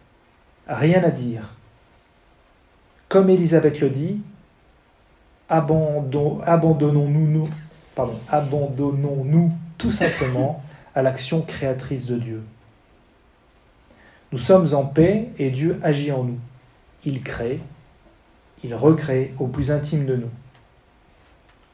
rien 0.68 1.04
à 1.04 1.10
dire. 1.10 1.56
Comme 3.10 3.32
Élisabeth 3.32 3.80
le 3.80 3.90
dit, 3.90 4.22
abandonnons-nous 5.50 7.50
pardon, 7.96 8.20
abandonnons-nous 8.30 9.52
tout 9.80 9.90
simplement 9.90 10.64
à 10.94 11.02
l'action 11.02 11.42
créatrice 11.42 12.06
de 12.06 12.18
Dieu. 12.18 12.44
Nous 14.34 14.40
sommes 14.40 14.74
en 14.74 14.84
paix 14.84 15.30
et 15.38 15.52
Dieu 15.52 15.80
agit 15.84 16.12
en 16.12 16.24
nous. 16.24 16.40
Il 17.06 17.22
crée, 17.22 17.60
il 18.64 18.74
recrée 18.74 19.32
au 19.38 19.46
plus 19.46 19.70
intime 19.70 20.08
de 20.08 20.16
nous. 20.16 20.32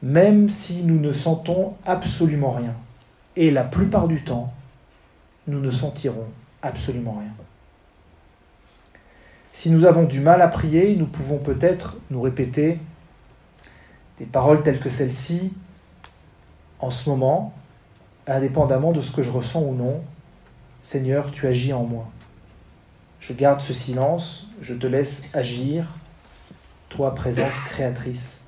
Même 0.02 0.50
si 0.50 0.82
nous 0.82 1.00
ne 1.00 1.10
sentons 1.10 1.72
absolument 1.86 2.50
rien. 2.50 2.74
Et 3.34 3.50
la 3.50 3.64
plupart 3.64 4.08
du 4.08 4.22
temps, 4.22 4.52
nous 5.46 5.58
ne 5.58 5.70
sentirons 5.70 6.26
absolument 6.60 7.16
rien. 7.18 7.32
Si 9.54 9.70
nous 9.70 9.86
avons 9.86 10.04
du 10.04 10.20
mal 10.20 10.42
à 10.42 10.48
prier, 10.48 10.94
nous 10.96 11.06
pouvons 11.06 11.38
peut-être 11.38 11.96
nous 12.10 12.20
répéter 12.20 12.78
des 14.18 14.26
paroles 14.26 14.62
telles 14.62 14.80
que 14.80 14.90
celle-ci, 14.90 15.54
en 16.78 16.90
ce 16.90 17.08
moment, 17.08 17.54
indépendamment 18.26 18.92
de 18.92 19.00
ce 19.00 19.12
que 19.12 19.22
je 19.22 19.30
ressens 19.30 19.62
ou 19.62 19.74
non, 19.74 20.02
Seigneur, 20.82 21.30
tu 21.30 21.46
agis 21.46 21.72
en 21.72 21.84
moi. 21.84 22.06
Je 23.20 23.34
garde 23.34 23.60
ce 23.60 23.74
silence, 23.74 24.48
je 24.62 24.74
te 24.74 24.86
laisse 24.86 25.24
agir, 25.34 25.86
toi, 26.88 27.14
présence 27.14 27.58
créatrice. 27.60 28.40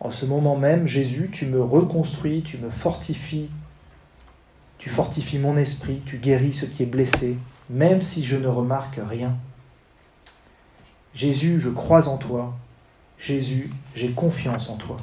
En 0.00 0.10
ce 0.10 0.26
moment 0.26 0.56
même, 0.56 0.86
Jésus, 0.86 1.30
tu 1.32 1.46
me 1.46 1.62
reconstruis, 1.62 2.42
tu 2.42 2.58
me 2.58 2.70
fortifies, 2.70 3.48
tu 4.78 4.90
fortifies 4.90 5.38
mon 5.38 5.56
esprit, 5.56 6.02
tu 6.04 6.18
guéris 6.18 6.52
ce 6.52 6.66
qui 6.66 6.82
est 6.82 6.86
blessé, 6.86 7.38
même 7.70 8.02
si 8.02 8.22
je 8.24 8.36
ne 8.36 8.48
remarque 8.48 9.00
rien. 9.08 9.34
Jésus, 11.14 11.58
je 11.58 11.70
crois 11.70 12.08
en 12.08 12.18
toi, 12.18 12.54
Jésus, 13.18 13.70
j'ai 13.94 14.10
confiance 14.10 14.68
en 14.68 14.76
toi. 14.76 14.98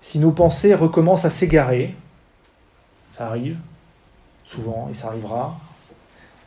Si 0.00 0.18
nos 0.18 0.32
pensées 0.32 0.74
recommencent 0.74 1.26
à 1.26 1.30
s'égarer, 1.30 1.94
ça 3.10 3.26
arrive 3.26 3.58
souvent 4.44 4.88
et 4.90 4.94
ça 4.94 5.08
arrivera, 5.08 5.58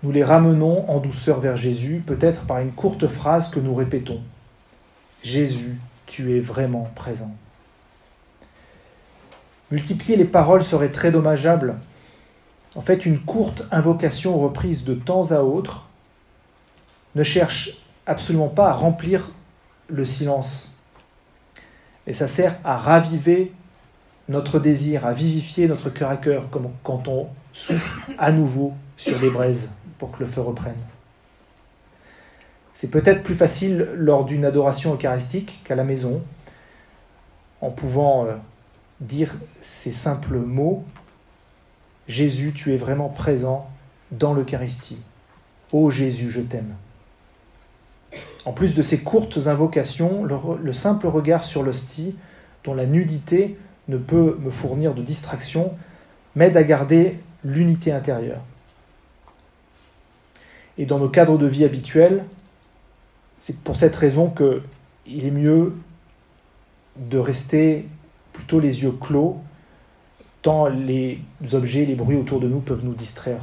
nous 0.03 0.11
les 0.11 0.23
ramenons 0.23 0.89
en 0.89 0.99
douceur 0.99 1.39
vers 1.39 1.57
Jésus, 1.57 2.03
peut-être 2.05 2.45
par 2.45 2.59
une 2.59 2.71
courte 2.71 3.07
phrase 3.07 3.49
que 3.49 3.59
nous 3.59 3.73
répétons. 3.73 4.21
Jésus, 5.23 5.79
tu 6.05 6.37
es 6.37 6.39
vraiment 6.39 6.89
présent. 6.95 7.35
Multiplier 9.71 10.15
les 10.15 10.25
paroles 10.25 10.63
serait 10.63 10.91
très 10.91 11.11
dommageable. 11.11 11.75
En 12.75 12.81
fait, 12.81 13.05
une 13.05 13.19
courte 13.19 13.65
invocation 13.71 14.39
reprise 14.39 14.83
de 14.83 14.93
temps 14.93 15.31
à 15.31 15.41
autre 15.41 15.87
ne 17.15 17.23
cherche 17.23 17.71
absolument 18.05 18.47
pas 18.49 18.69
à 18.69 18.73
remplir 18.73 19.31
le 19.87 20.05
silence. 20.05 20.71
Et 22.05 22.13
ça 22.13 22.27
sert 22.27 22.55
à 22.63 22.77
raviver 22.77 23.51
notre 24.29 24.59
désir, 24.59 25.05
à 25.05 25.13
vivifier 25.13 25.67
notre 25.67 25.89
cœur 25.89 26.11
à 26.11 26.17
cœur, 26.17 26.49
comme 26.49 26.69
quand 26.83 27.07
on 27.07 27.27
souffle 27.57 28.13
à 28.19 28.31
nouveau 28.31 28.73
sur 28.97 29.19
les 29.19 29.31
braises 29.31 29.71
pour 29.97 30.11
que 30.11 30.19
le 30.19 30.29
feu 30.29 30.41
reprenne. 30.41 30.77
C'est 32.75 32.91
peut-être 32.91 33.23
plus 33.23 33.33
facile 33.33 33.89
lors 33.95 34.25
d'une 34.25 34.45
adoration 34.45 34.93
eucharistique 34.93 35.63
qu'à 35.63 35.73
la 35.73 35.83
maison, 35.83 36.21
en 37.61 37.71
pouvant 37.71 38.25
euh, 38.25 38.35
dire 39.01 39.35
ces 39.59 39.91
simples 39.91 40.37
mots 40.37 40.85
Jésus, 42.07 42.53
tu 42.53 42.73
es 42.73 42.77
vraiment 42.77 43.09
présent 43.09 43.67
dans 44.11 44.33
l'Eucharistie. 44.33 45.01
Ô 45.71 45.89
Jésus, 45.89 46.29
je 46.29 46.41
t'aime. 46.41 46.75
En 48.45 48.53
plus 48.53 48.75
de 48.75 48.81
ces 48.83 48.99
courtes 48.99 49.47
invocations, 49.47 50.23
le, 50.23 50.73
simple 50.73 51.07
regard 51.07 51.43
sur 51.43 51.63
l'hostie, 51.63 52.15
dont 52.63 52.75
la 52.75 52.85
nudité 52.85 53.57
ne 53.89 53.97
peut 53.97 54.37
me 54.39 54.51
fournir 54.51 54.93
de 54.93 55.01
distraction, 55.01 55.73
m'aide 56.35 56.55
à 56.55 56.63
garder 56.63 57.19
l'unité 57.47 57.91
intérieure. 57.91 58.41
Et 60.77 60.85
dans 60.85 60.99
nos 60.99 61.09
cadres 61.09 61.37
de 61.37 61.47
vie 61.47 61.63
habituels, 61.63 62.23
c'est 63.39 63.57
pour 63.59 63.75
cette 63.75 63.95
raison 63.95 64.29
qu'il 64.29 65.25
est 65.25 65.31
mieux 65.31 65.75
de 66.97 67.17
rester 67.17 67.87
plutôt 68.33 68.59
les 68.59 68.83
yeux 68.83 68.91
clos, 68.91 69.37
tant 70.41 70.67
les 70.67 71.19
objets, 71.53 71.85
les 71.85 71.95
bruits 71.95 72.17
autour 72.17 72.39
de 72.39 72.47
nous 72.47 72.59
peuvent 72.59 72.83
nous 72.83 72.93
distraire. 72.93 73.41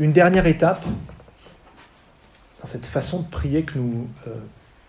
Une 0.00 0.12
dernière 0.12 0.46
étape 0.46 0.84
dans 2.60 2.66
cette 2.66 2.86
façon 2.86 3.20
de 3.20 3.26
prier 3.28 3.64
que 3.64 3.76
nous 3.78 4.06
euh, 4.28 4.34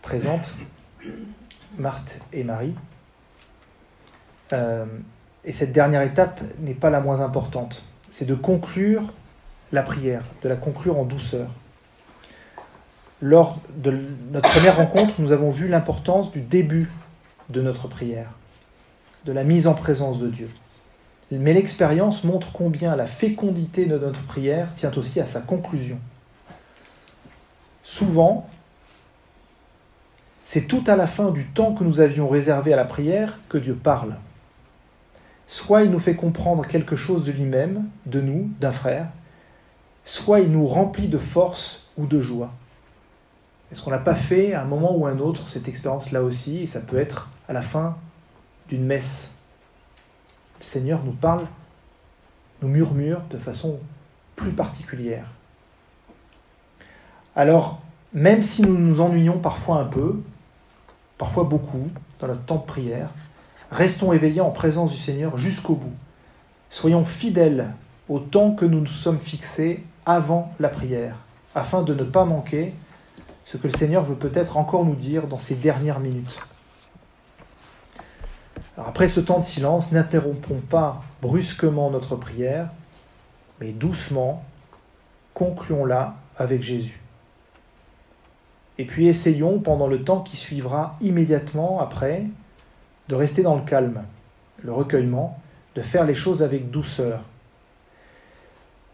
présentent 0.04 0.56
Marthe 1.80 2.19
et 2.32 2.43
Marie. 2.43 2.76
Euh, 4.54 4.86
et 5.45 5.52
cette 5.52 5.72
dernière 5.72 6.04
étape 6.04 6.41
n'est 6.60 6.76
pas 6.76 6.91
la 6.91 7.00
moins 7.00 7.22
importante. 7.22 7.84
C'est 8.12 8.26
de 8.26 8.36
conclure 8.36 9.12
la 9.72 9.82
prière, 9.82 10.22
de 10.43 10.50
la 10.50 10.56
conclure 10.56 11.00
en 11.00 11.06
douceur. 11.06 11.49
Lors 13.20 13.60
de 13.76 13.99
notre 14.32 14.49
première 14.51 14.78
rencontre, 14.78 15.14
nous 15.18 15.32
avons 15.32 15.49
vu 15.49 15.68
l'importance 15.68 16.32
du 16.32 16.41
début 16.41 16.91
de 17.49 17.62
notre 17.62 17.88
prière, 17.88 18.30
de 19.26 19.32
la 19.32 19.43
mise 19.43 19.66
en 19.66 19.74
présence 19.74 20.20
de 20.20 20.28
Dieu. 20.28 20.49
Mais 21.32 21.53
l'expérience 21.53 22.23
montre 22.23 22.51
combien 22.51 22.95
la 22.95 23.05
fécondité 23.05 23.86
de 23.86 23.97
notre 23.97 24.23
prière 24.23 24.73
tient 24.73 24.91
aussi 24.97 25.19
à 25.19 25.27
sa 25.27 25.41
conclusion. 25.41 25.99
Souvent, 27.84 28.49
c'est 30.43 30.67
tout 30.67 30.84
à 30.88 30.95
la 30.95 31.05
fin 31.05 31.30
du 31.30 31.45
temps 31.45 31.73
que 31.73 31.84
nous 31.84 31.99
avions 31.99 32.27
réservé 32.27 32.73
à 32.73 32.75
la 32.75 32.86
prière 32.86 33.39
que 33.49 33.59
Dieu 33.59 33.75
parle. 33.75 34.15
Soit 35.45 35.84
il 35.84 35.91
nous 35.91 35.99
fait 35.99 36.15
comprendre 36.15 36.65
quelque 36.67 36.95
chose 36.95 37.25
de 37.25 37.32
lui-même, 37.32 37.86
de 38.07 38.21
nous, 38.21 38.49
d'un 38.59 38.71
frère, 38.71 39.07
soit 40.03 40.39
il 40.39 40.51
nous 40.51 40.65
remplit 40.65 41.07
de 41.07 41.19
force 41.19 41.91
ou 41.97 42.07
de 42.07 42.19
joie. 42.19 42.51
Est-ce 43.71 43.84
qu'on 43.84 43.91
n'a 43.91 43.99
pas 43.99 44.15
fait 44.15 44.53
à 44.53 44.63
un 44.63 44.65
moment 44.65 44.95
ou 44.95 45.05
un 45.05 45.19
autre 45.19 45.47
cette 45.47 45.67
expérience-là 45.67 46.23
aussi 46.23 46.63
Et 46.63 46.67
ça 46.67 46.80
peut 46.80 46.97
être 46.97 47.30
à 47.47 47.53
la 47.53 47.61
fin 47.61 47.97
d'une 48.69 48.86
messe 48.86 49.36
le 50.60 50.66
Seigneur 50.66 51.03
nous 51.03 51.14
parle, 51.14 51.45
nous 52.62 52.68
murmure 52.68 53.22
de 53.30 53.38
façon 53.38 53.80
plus 54.36 54.51
particulière. 54.51 55.26
Alors, 57.36 57.82
même 58.14 58.43
si 58.43 58.64
nous 58.64 58.78
nous 58.78 59.01
ennuyons 59.01 59.39
parfois 59.39 59.78
un 59.78 59.86
peu, 59.86 60.20
parfois 61.18 61.43
beaucoup, 61.43 61.89
dans 62.20 62.28
notre 62.28 62.43
temps 62.43 62.57
de 62.57 62.66
prière, 62.66 63.10
restons 63.72 64.14
éveillés 64.14 64.41
en 64.41 64.51
présence 64.51 64.91
du 64.91 64.97
Seigneur 64.97 65.38
jusqu'au 65.38 65.76
bout. 65.76 65.93
Soyons 66.70 67.05
fidèles 67.05 67.70
au 68.10 68.20
temps 68.20 68.51
que 68.51 68.66
nous 68.66 68.80
nous 68.80 68.88
sommes 68.88 69.20
fixés 69.20 69.84
avant 70.05 70.53
la 70.60 70.70
prière, 70.70 71.16
afin 71.55 71.84
de 71.84 71.93
ne 71.93 72.03
pas 72.03 72.26
manquer 72.26 72.74
ce 73.45 73.57
que 73.57 73.68
le 73.68 73.76
Seigneur 73.76 74.03
veut 74.03 74.16
peut-être 74.16 74.57
encore 74.57 74.86
nous 74.86 74.95
dire 74.95 75.28
dans 75.28 75.39
ces 75.39 75.55
dernières 75.55 75.99
minutes. 75.99 76.39
Après 78.88 79.07
ce 79.07 79.19
temps 79.19 79.39
de 79.39 79.45
silence, 79.45 79.91
n'interrompons 79.91 80.61
pas 80.69 81.03
brusquement 81.21 81.89
notre 81.91 82.15
prière, 82.15 82.69
mais 83.59 83.71
doucement, 83.71 84.43
concluons-la 85.34 86.15
avec 86.38 86.61
Jésus. 86.61 87.01
Et 88.77 88.86
puis 88.86 89.07
essayons, 89.07 89.59
pendant 89.59 89.88
le 89.88 90.03
temps 90.03 90.21
qui 90.21 90.38
suivra 90.38 90.97
immédiatement 91.01 91.82
après, 91.82 92.23
de 93.09 93.15
rester 93.15 93.41
dans 93.41 93.55
le 93.55 93.63
calme, 93.63 94.03
le 94.63 94.71
recueillement, 94.71 95.39
de 95.75 95.82
faire 95.82 96.05
les 96.05 96.13
choses 96.13 96.43
avec 96.43 96.71
douceur. 96.71 97.21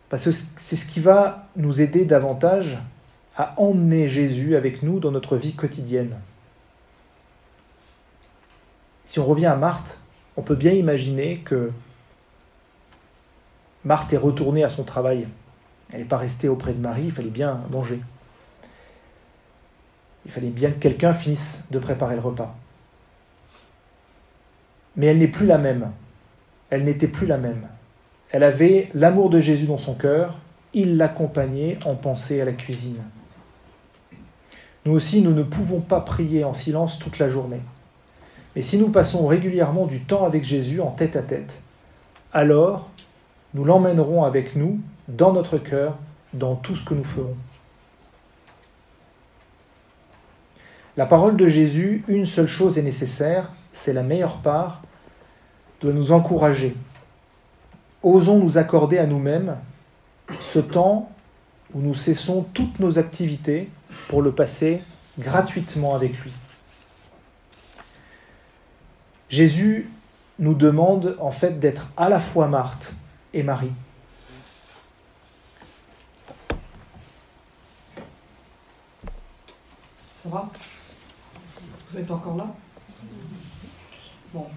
Parce 0.09 0.25
que 0.25 0.31
c'est 0.31 0.75
ce 0.75 0.87
qui 0.87 0.99
va 0.99 1.47
nous 1.55 1.81
aider 1.81 2.05
davantage 2.05 2.79
à 3.37 3.53
emmener 3.57 4.07
Jésus 4.07 4.55
avec 4.55 4.81
nous 4.81 4.99
dans 4.99 5.11
notre 5.11 5.35
vie 5.35 5.53
quotidienne. 5.53 6.15
Si 9.05 9.19
on 9.19 9.25
revient 9.25 9.45
à 9.45 9.55
Marthe, 9.55 9.99
on 10.35 10.41
peut 10.41 10.55
bien 10.55 10.71
imaginer 10.71 11.37
que 11.37 11.71
Marthe 13.83 14.11
est 14.13 14.17
retournée 14.17 14.63
à 14.63 14.69
son 14.69 14.83
travail. 14.83 15.27
Elle 15.93 15.99
n'est 15.99 16.05
pas 16.05 16.17
restée 16.17 16.49
auprès 16.49 16.73
de 16.73 16.79
Marie, 16.79 17.05
il 17.05 17.11
fallait 17.11 17.29
bien 17.29 17.61
manger. 17.71 18.01
Il 20.25 20.31
fallait 20.31 20.49
bien 20.49 20.71
que 20.71 20.79
quelqu'un 20.79 21.13
finisse 21.13 21.63
de 21.69 21.77
préparer 21.77 22.15
le 22.15 22.21
repas. 22.21 22.55
Mais 24.95 25.07
elle 25.07 25.19
n'est 25.19 25.27
plus 25.27 25.45
la 25.45 25.59
même. 25.59 25.91
Elle 26.71 26.83
n'était 26.83 27.07
plus 27.07 27.27
la 27.27 27.37
même. 27.37 27.67
Elle 28.31 28.43
avait 28.43 28.89
l'amour 28.95 29.29
de 29.29 29.39
Jésus 29.39 29.67
dans 29.67 29.77
son 29.77 29.93
cœur, 29.93 30.39
il 30.73 30.97
l'accompagnait 30.97 31.77
en 31.85 31.95
pensée 31.95 32.41
à 32.41 32.45
la 32.45 32.53
cuisine. 32.53 33.01
Nous 34.83 34.93
aussi, 34.93 35.21
nous 35.21 35.31
ne 35.31 35.43
pouvons 35.43 35.79
pas 35.79 36.01
prier 36.01 36.43
en 36.43 36.53
silence 36.53 36.99
toute 36.99 37.19
la 37.19 37.29
journée. 37.29 37.61
Mais 38.55 38.61
si 38.61 38.77
nous 38.77 38.89
passons 38.89 39.27
régulièrement 39.27 39.85
du 39.85 40.01
temps 40.01 40.25
avec 40.25 40.43
Jésus 40.43 40.79
en 40.79 40.91
tête 40.91 41.15
à 41.15 41.21
tête, 41.21 41.61
alors 42.31 42.89
nous 43.53 43.65
l'emmènerons 43.65 44.23
avec 44.23 44.55
nous 44.55 44.79
dans 45.07 45.33
notre 45.33 45.57
cœur, 45.57 45.97
dans 46.33 46.55
tout 46.55 46.75
ce 46.75 46.85
que 46.85 46.93
nous 46.93 47.03
ferons. 47.03 47.35
La 50.97 51.05
parole 51.05 51.35
de 51.35 51.47
Jésus, 51.47 52.03
une 52.07 52.25
seule 52.25 52.47
chose 52.47 52.77
est 52.77 52.81
nécessaire, 52.81 53.51
c'est 53.73 53.91
la 53.91 54.03
meilleure 54.03 54.37
part, 54.37 54.81
doit 55.81 55.91
nous 55.91 56.13
encourager. 56.13 56.75
Osons 58.01 58.39
nous 58.39 58.57
accorder 58.57 58.97
à 58.97 59.05
nous-mêmes 59.05 59.57
ce 60.39 60.59
temps 60.59 61.09
où 61.73 61.81
nous 61.81 61.93
cessons 61.93 62.45
toutes 62.53 62.79
nos 62.79 62.97
activités 62.97 63.69
pour 64.07 64.21
le 64.21 64.31
passer 64.31 64.81
gratuitement 65.19 65.95
avec 65.95 66.17
lui. 66.19 66.31
Jésus 69.35 69.89
nous 70.39 70.53
demande 70.53 71.17
en 71.19 71.31
fait 71.31 71.59
d'être 71.59 71.87
à 71.97 72.07
la 72.07 72.21
fois 72.21 72.47
Marthe 72.47 72.93
et 73.33 73.43
Marie. 73.43 73.73
Ça 80.23 80.29
va? 80.29 80.49
Vous 81.89 81.97
êtes 81.97 82.09
encore 82.11 82.37
là? 82.37 82.47
Bon. 84.33 84.47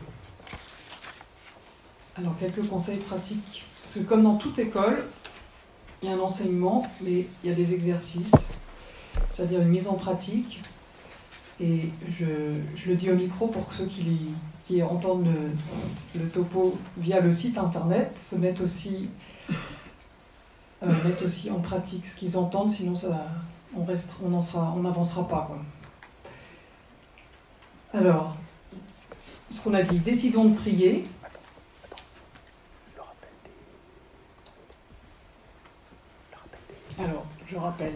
Alors, 2.16 2.38
quelques 2.38 2.64
conseils 2.68 2.98
pratiques. 2.98 3.64
Parce 3.82 3.96
que 3.96 4.02
comme 4.02 4.22
dans 4.22 4.36
toute 4.36 4.60
école, 4.60 5.08
il 6.02 6.08
y 6.08 6.12
a 6.12 6.14
un 6.14 6.20
enseignement, 6.20 6.86
mais 7.00 7.26
il 7.42 7.50
y 7.50 7.52
a 7.52 7.56
des 7.56 7.74
exercices, 7.74 8.30
c'est-à-dire 9.28 9.60
une 9.60 9.70
mise 9.70 9.88
en 9.88 9.94
pratique. 9.94 10.60
Et 11.60 11.90
je, 12.16 12.86
le 12.88 12.94
dis 12.94 13.10
au 13.10 13.16
micro 13.16 13.48
pour 13.48 13.72
ceux 13.72 13.86
qui, 13.86 14.30
qui 14.68 14.82
entendent 14.82 15.26
le, 16.14 16.28
topo 16.28 16.76
via 16.98 17.20
le 17.20 17.32
site 17.32 17.56
internet 17.56 18.18
se 18.18 18.36
mettent 18.36 18.60
aussi, 18.60 19.08
euh, 20.82 20.92
aussi 21.24 21.50
en 21.50 21.58
pratique 21.60 22.04
ce 22.06 22.14
qu'ils 22.14 22.36
entendent, 22.36 22.68
sinon 22.68 22.94
ça, 22.94 23.32
on 23.74 23.86
n'avancera 24.82 25.22
on 25.22 25.24
pas. 25.24 25.50
Alors, 27.94 28.36
ce 29.50 29.62
qu'on 29.62 29.72
a 29.72 29.80
dit, 29.80 30.00
décidons 30.00 30.44
de 30.44 30.54
prier. 30.54 31.06
Alors, 36.98 37.24
je 37.46 37.56
rappelle. 37.56 37.94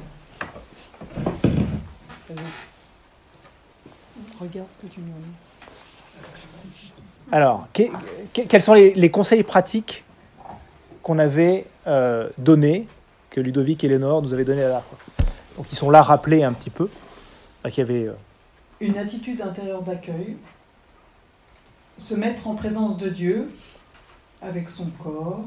Regarde 4.41 4.69
ce 4.71 4.87
que 4.87 4.91
tu 4.91 5.01
me 5.01 5.09
dis. 5.21 5.52
Alors, 7.31 7.67
quels 7.73 8.63
sont 8.63 8.75
les, 8.75 9.11
conseils 9.11 9.43
pratiques 9.43 10.05
qu'on 11.03 11.19
avait 11.19 11.67
euh, 11.87 12.29
donnés, 12.39 12.87
que 13.31 13.41
Ludovic 13.41 13.83
et 13.85 13.89
Lénore 13.89 14.23
nous 14.23 14.35
avaient 14.35 14.45
donnés 14.45 14.65
à 14.65 14.69
la 14.69 14.81
fois? 14.81 14.99
Donc, 15.57 15.67
ils 15.73 15.77
sont 15.77 15.91
là 15.91 16.03
rappelés 16.03 16.43
un 16.43 16.53
petit 16.53 16.71
peu. 16.71 16.89
y 17.65 17.81
euh, 17.81 18.13
Une 18.81 18.99
attitude 18.99 19.41
intérieure 19.41 19.83
d'accueil, 19.83 20.37
se 21.97 22.15
mettre 22.15 22.49
en 22.49 22.55
présence 22.55 22.99
de 22.99 23.09
Dieu 23.09 23.51
avec 24.43 24.69
son 24.69 24.87
corps, 25.03 25.45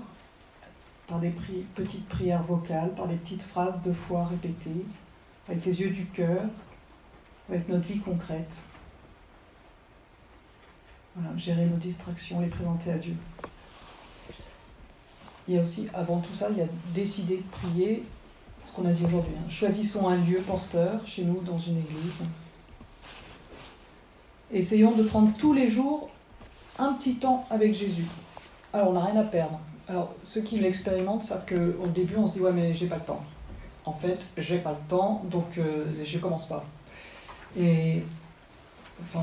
par 1.07 1.19
des 1.19 1.31
petites 1.75 2.07
prières 2.07 2.41
vocales, 2.41 2.93
par 2.95 3.07
des 3.07 3.15
petites 3.15 3.43
phrases 3.43 3.81
de 3.83 3.93
foi 3.93 4.25
répétées, 4.25 4.85
avec 5.47 5.63
les 5.65 5.81
yeux 5.81 5.91
du 5.91 6.05
cœur, 6.07 6.41
avec 7.49 7.69
notre 7.69 7.85
vie 7.85 7.99
concrète. 7.99 8.51
Voilà, 11.15 11.37
gérer 11.37 11.65
nos 11.65 11.77
distractions, 11.77 12.41
les 12.41 12.47
présenter 12.47 12.91
à 12.91 12.97
Dieu. 12.97 13.15
Il 15.47 15.55
y 15.55 15.57
a 15.57 15.61
aussi, 15.61 15.87
avant 15.93 16.19
tout 16.19 16.33
ça, 16.33 16.47
il 16.51 16.57
y 16.57 16.61
a 16.61 16.67
décider 16.93 17.37
de 17.37 17.43
prier, 17.51 18.03
ce 18.63 18.75
qu'on 18.75 18.85
a 18.85 18.91
dit 18.91 19.05
aujourd'hui. 19.05 19.33
Hein. 19.37 19.49
Choisissons 19.49 20.09
un 20.09 20.17
lieu 20.17 20.39
porteur 20.39 20.99
chez 21.05 21.23
nous 21.23 21.41
dans 21.41 21.57
une 21.57 21.77
église. 21.77 22.13
Essayons 24.51 24.91
de 24.91 25.03
prendre 25.03 25.31
tous 25.37 25.53
les 25.53 25.69
jours 25.69 26.09
un 26.77 26.93
petit 26.93 27.15
temps 27.15 27.45
avec 27.49 27.73
Jésus. 27.73 28.07
Alors, 28.73 28.89
on 28.89 28.93
n'a 28.93 29.05
rien 29.05 29.17
à 29.17 29.23
perdre. 29.23 29.59
Alors, 29.87 30.15
ceux 30.23 30.41
qui 30.41 30.59
l'expérimentent 30.59 31.23
savent 31.23 31.45
qu'au 31.45 31.87
début, 31.87 32.17
on 32.17 32.27
se 32.27 32.33
dit 32.33 32.39
Ouais, 32.41 32.51
mais 32.51 32.73
j'ai 32.73 32.87
pas 32.87 32.97
le 32.97 33.03
temps. 33.03 33.23
En 33.85 33.93
fait, 33.93 34.25
j'ai 34.37 34.57
pas 34.57 34.71
le 34.71 34.89
temps, 34.89 35.23
donc 35.25 35.57
euh, 35.59 35.85
je 36.03 36.17
commence 36.17 36.47
pas. 36.47 36.65
Et 37.57 38.03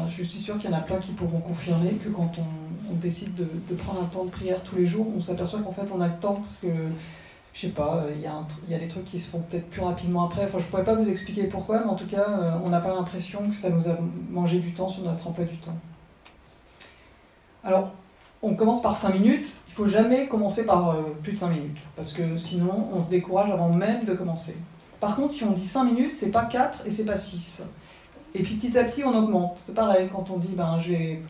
je 0.08 0.22
suis 0.22 0.40
sûre 0.40 0.58
qu'il 0.58 0.70
y 0.70 0.74
en 0.74 0.76
a 0.76 0.80
plein 0.80 0.98
qui 0.98 1.12
pourront 1.12 1.40
confirmer 1.40 1.92
que 1.92 2.08
quand 2.08 2.32
on, 2.38 2.94
décide 2.94 3.34
de, 3.34 3.74
prendre 3.74 4.02
un 4.02 4.06
temps 4.06 4.24
de 4.24 4.30
prière 4.30 4.62
tous 4.62 4.76
les 4.76 4.86
jours, 4.86 5.06
on 5.16 5.20
s'aperçoit 5.20 5.60
qu'en 5.60 5.72
fait, 5.72 5.90
on 5.92 6.00
a 6.00 6.08
le 6.08 6.18
temps 6.20 6.42
parce 6.44 6.58
que 6.58 6.68
je 7.54 7.60
sais 7.60 7.68
pas, 7.68 8.04
il 8.14 8.20
y, 8.20 8.26
a 8.26 8.34
il 8.66 8.72
y 8.72 8.74
a 8.74 8.78
des 8.78 8.88
trucs 8.88 9.04
qui 9.04 9.20
se 9.20 9.28
font 9.28 9.40
peut-être 9.40 9.68
plus 9.68 9.82
rapidement 9.82 10.24
après. 10.24 10.44
Enfin, 10.44 10.58
je 10.58 10.64
pourrais 10.64 10.84
pas 10.84 10.94
vous 10.94 11.08
expliquer 11.08 11.44
pourquoi, 11.44 11.80
mais 11.80 11.90
en 11.90 11.94
tout 11.94 12.06
cas, 12.06 12.28
euh, 12.28 12.52
on 12.64 12.70
n'a 12.70 12.80
pas 12.80 12.94
l'impression 12.94 13.50
que 13.50 13.56
ça 13.56 13.68
nous 13.70 13.88
a 13.88 13.96
mangé 14.30 14.58
du 14.58 14.72
temps 14.72 14.88
sur 14.88 15.02
notre 15.04 15.26
emploi 15.26 15.44
du 15.44 15.56
temps. 15.58 15.76
Alors, 17.64 17.92
on 18.42 18.54
commence 18.54 18.82
par 18.82 18.96
5 18.96 19.14
minutes. 19.14 19.54
Il 19.68 19.74
faut 19.74 19.88
jamais 19.88 20.28
commencer 20.28 20.64
par 20.64 20.90
euh, 20.90 21.02
plus 21.22 21.32
de 21.32 21.38
5 21.38 21.48
minutes, 21.48 21.78
parce 21.94 22.12
que 22.12 22.38
sinon, 22.38 22.88
on 22.92 23.02
se 23.02 23.10
décourage 23.10 23.50
avant 23.50 23.68
même 23.68 24.04
de 24.04 24.14
commencer. 24.14 24.56
Par 25.00 25.16
contre, 25.16 25.32
si 25.32 25.44
on 25.44 25.50
dit 25.50 25.66
5 25.66 25.84
minutes, 25.84 26.14
c'est 26.14 26.30
pas 26.30 26.44
4 26.44 26.86
et 26.86 26.90
c'est 26.90 27.04
pas 27.04 27.16
6. 27.16 27.64
Et 28.34 28.42
puis 28.42 28.54
petit 28.54 28.76
à 28.78 28.84
petit, 28.84 29.04
on 29.04 29.16
augmente. 29.16 29.58
C'est 29.64 29.74
pareil, 29.74 30.08
quand 30.12 30.30
on 30.30 30.38
dit, 30.38 30.52
ben, 30.54 30.80
je 30.80 30.92
vais, 30.92 31.22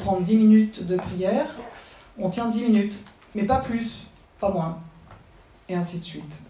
prendre 0.00 0.22
10 0.22 0.36
minutes 0.36 0.86
de 0.86 0.96
prière, 0.96 1.46
on 2.18 2.28
tient 2.30 2.48
10 2.48 2.64
minutes, 2.64 3.00
mais 3.34 3.44
pas 3.44 3.60
plus, 3.60 4.06
pas 4.40 4.50
moins, 4.50 4.78
et 5.68 5.74
ainsi 5.74 5.98
de 5.98 6.04
suite. 6.04 6.40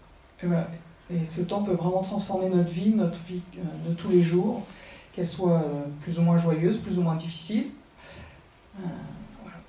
Et, 0.43 1.25
ce 1.25 1.41
temps 1.41 1.63
peut 1.63 1.73
vraiment 1.73 2.01
transformer 2.01 2.49
notre 2.49 2.69
vie, 2.69 2.89
notre 2.89 3.19
vie 3.25 3.41
euh, 3.57 3.89
de 3.89 3.93
tous 3.93 4.09
les 4.09 4.23
jours, 4.23 4.63
qu'elle 5.13 5.27
soit 5.27 5.61
euh, 5.61 5.83
plus 6.01 6.17
ou 6.17 6.23
moins 6.23 6.37
joyeuse, 6.37 6.79
plus 6.79 6.97
ou 6.97 7.03
moins 7.03 7.15
difficile 7.15 7.67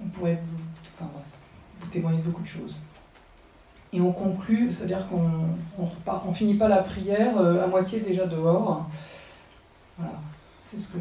on 0.05 0.09
pourrait 0.09 0.41
vous, 1.01 1.87
témoigner 1.89 2.19
de 2.19 2.25
beaucoup 2.25 2.43
de 2.43 2.49
choses. 2.49 2.77
Et 3.93 4.01
on 4.01 4.13
conclut, 4.13 4.73
c'est-à-dire 4.73 5.07
qu'on 5.09 5.31
on, 5.79 6.33
finit 6.33 6.55
pas 6.55 6.69
la 6.69 6.79
prière 6.79 7.39
euh, 7.39 7.63
à 7.63 7.67
moitié 7.67 8.01
déjà 8.01 8.27
dehors. 8.27 8.89
Voilà, 9.99 10.21
c'est 10.63 10.81
ce 10.81 10.89
que 10.89 10.99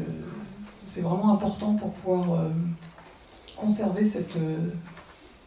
c'est 0.86 1.00
vraiment 1.00 1.32
important 1.32 1.74
pour 1.74 1.90
pouvoir 1.92 2.40
euh, 2.40 2.50
conserver 3.56 4.02
euh, 4.36 4.58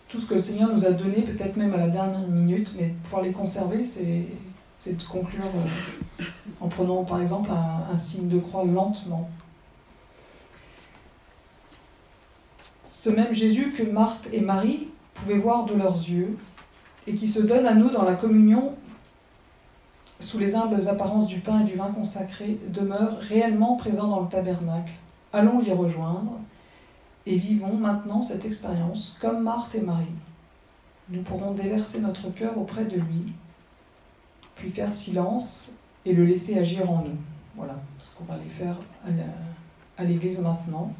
tout 0.09 0.19
ce 0.19 0.27
que 0.27 0.33
le 0.33 0.39
Seigneur 0.39 0.73
nous 0.73 0.85
a 0.85 0.91
donné, 0.91 1.21
peut-être 1.21 1.55
même 1.55 1.73
à 1.73 1.77
la 1.77 1.87
dernière 1.87 2.27
minute, 2.27 2.73
mais 2.77 2.93
pouvoir 3.03 3.21
les 3.21 3.31
conserver, 3.31 3.85
c'est 3.85 4.27
de 4.93 5.03
conclure 5.03 5.43
en 6.61 6.67
prenant 6.69 7.03
par 7.03 7.19
exemple 7.19 7.51
un, 7.51 7.93
un 7.93 7.97
signe 7.97 8.29
de 8.29 8.39
croix 8.39 8.63
lentement. 8.63 9.29
Ce 12.85 13.09
même 13.09 13.33
Jésus 13.33 13.73
que 13.73 13.83
Marthe 13.83 14.27
et 14.33 14.41
Marie 14.41 14.87
pouvaient 15.13 15.37
voir 15.37 15.65
de 15.65 15.73
leurs 15.73 15.97
yeux 15.97 16.37
et 17.05 17.15
qui 17.15 17.27
se 17.27 17.39
donne 17.41 17.65
à 17.65 17.73
nous 17.73 17.89
dans 17.89 18.03
la 18.03 18.15
communion 18.15 18.75
sous 20.19 20.39
les 20.39 20.55
humbles 20.55 20.87
apparences 20.87 21.27
du 21.27 21.39
pain 21.39 21.61
et 21.61 21.65
du 21.65 21.75
vin 21.75 21.91
consacré, 21.91 22.59
demeure 22.69 23.17
réellement 23.19 23.75
présent 23.75 24.07
dans 24.07 24.21
le 24.21 24.29
tabernacle. 24.29 24.93
Allons 25.31 25.59
l'y 25.59 25.71
rejoindre 25.71 26.39
et 27.25 27.37
vivons 27.37 27.75
maintenant 27.75 28.21
cette 28.21 28.45
expérience 28.45 29.17
comme 29.21 29.43
Marthe 29.43 29.75
et 29.75 29.81
Marie. 29.81 30.05
Nous 31.09 31.21
pourrons 31.21 31.51
déverser 31.51 31.99
notre 31.99 32.29
cœur 32.29 32.57
auprès 32.57 32.85
de 32.85 32.95
lui, 32.95 33.33
puis 34.55 34.71
faire 34.71 34.93
silence 34.93 35.71
et 36.05 36.13
le 36.13 36.25
laisser 36.25 36.57
agir 36.57 36.89
en 36.89 37.03
nous. 37.03 37.17
Voilà 37.55 37.75
ce 37.99 38.15
qu'on 38.15 38.23
va 38.25 38.35
aller 38.35 38.49
faire 38.49 38.77
à 39.97 40.03
l'église 40.03 40.39
maintenant. 40.39 40.93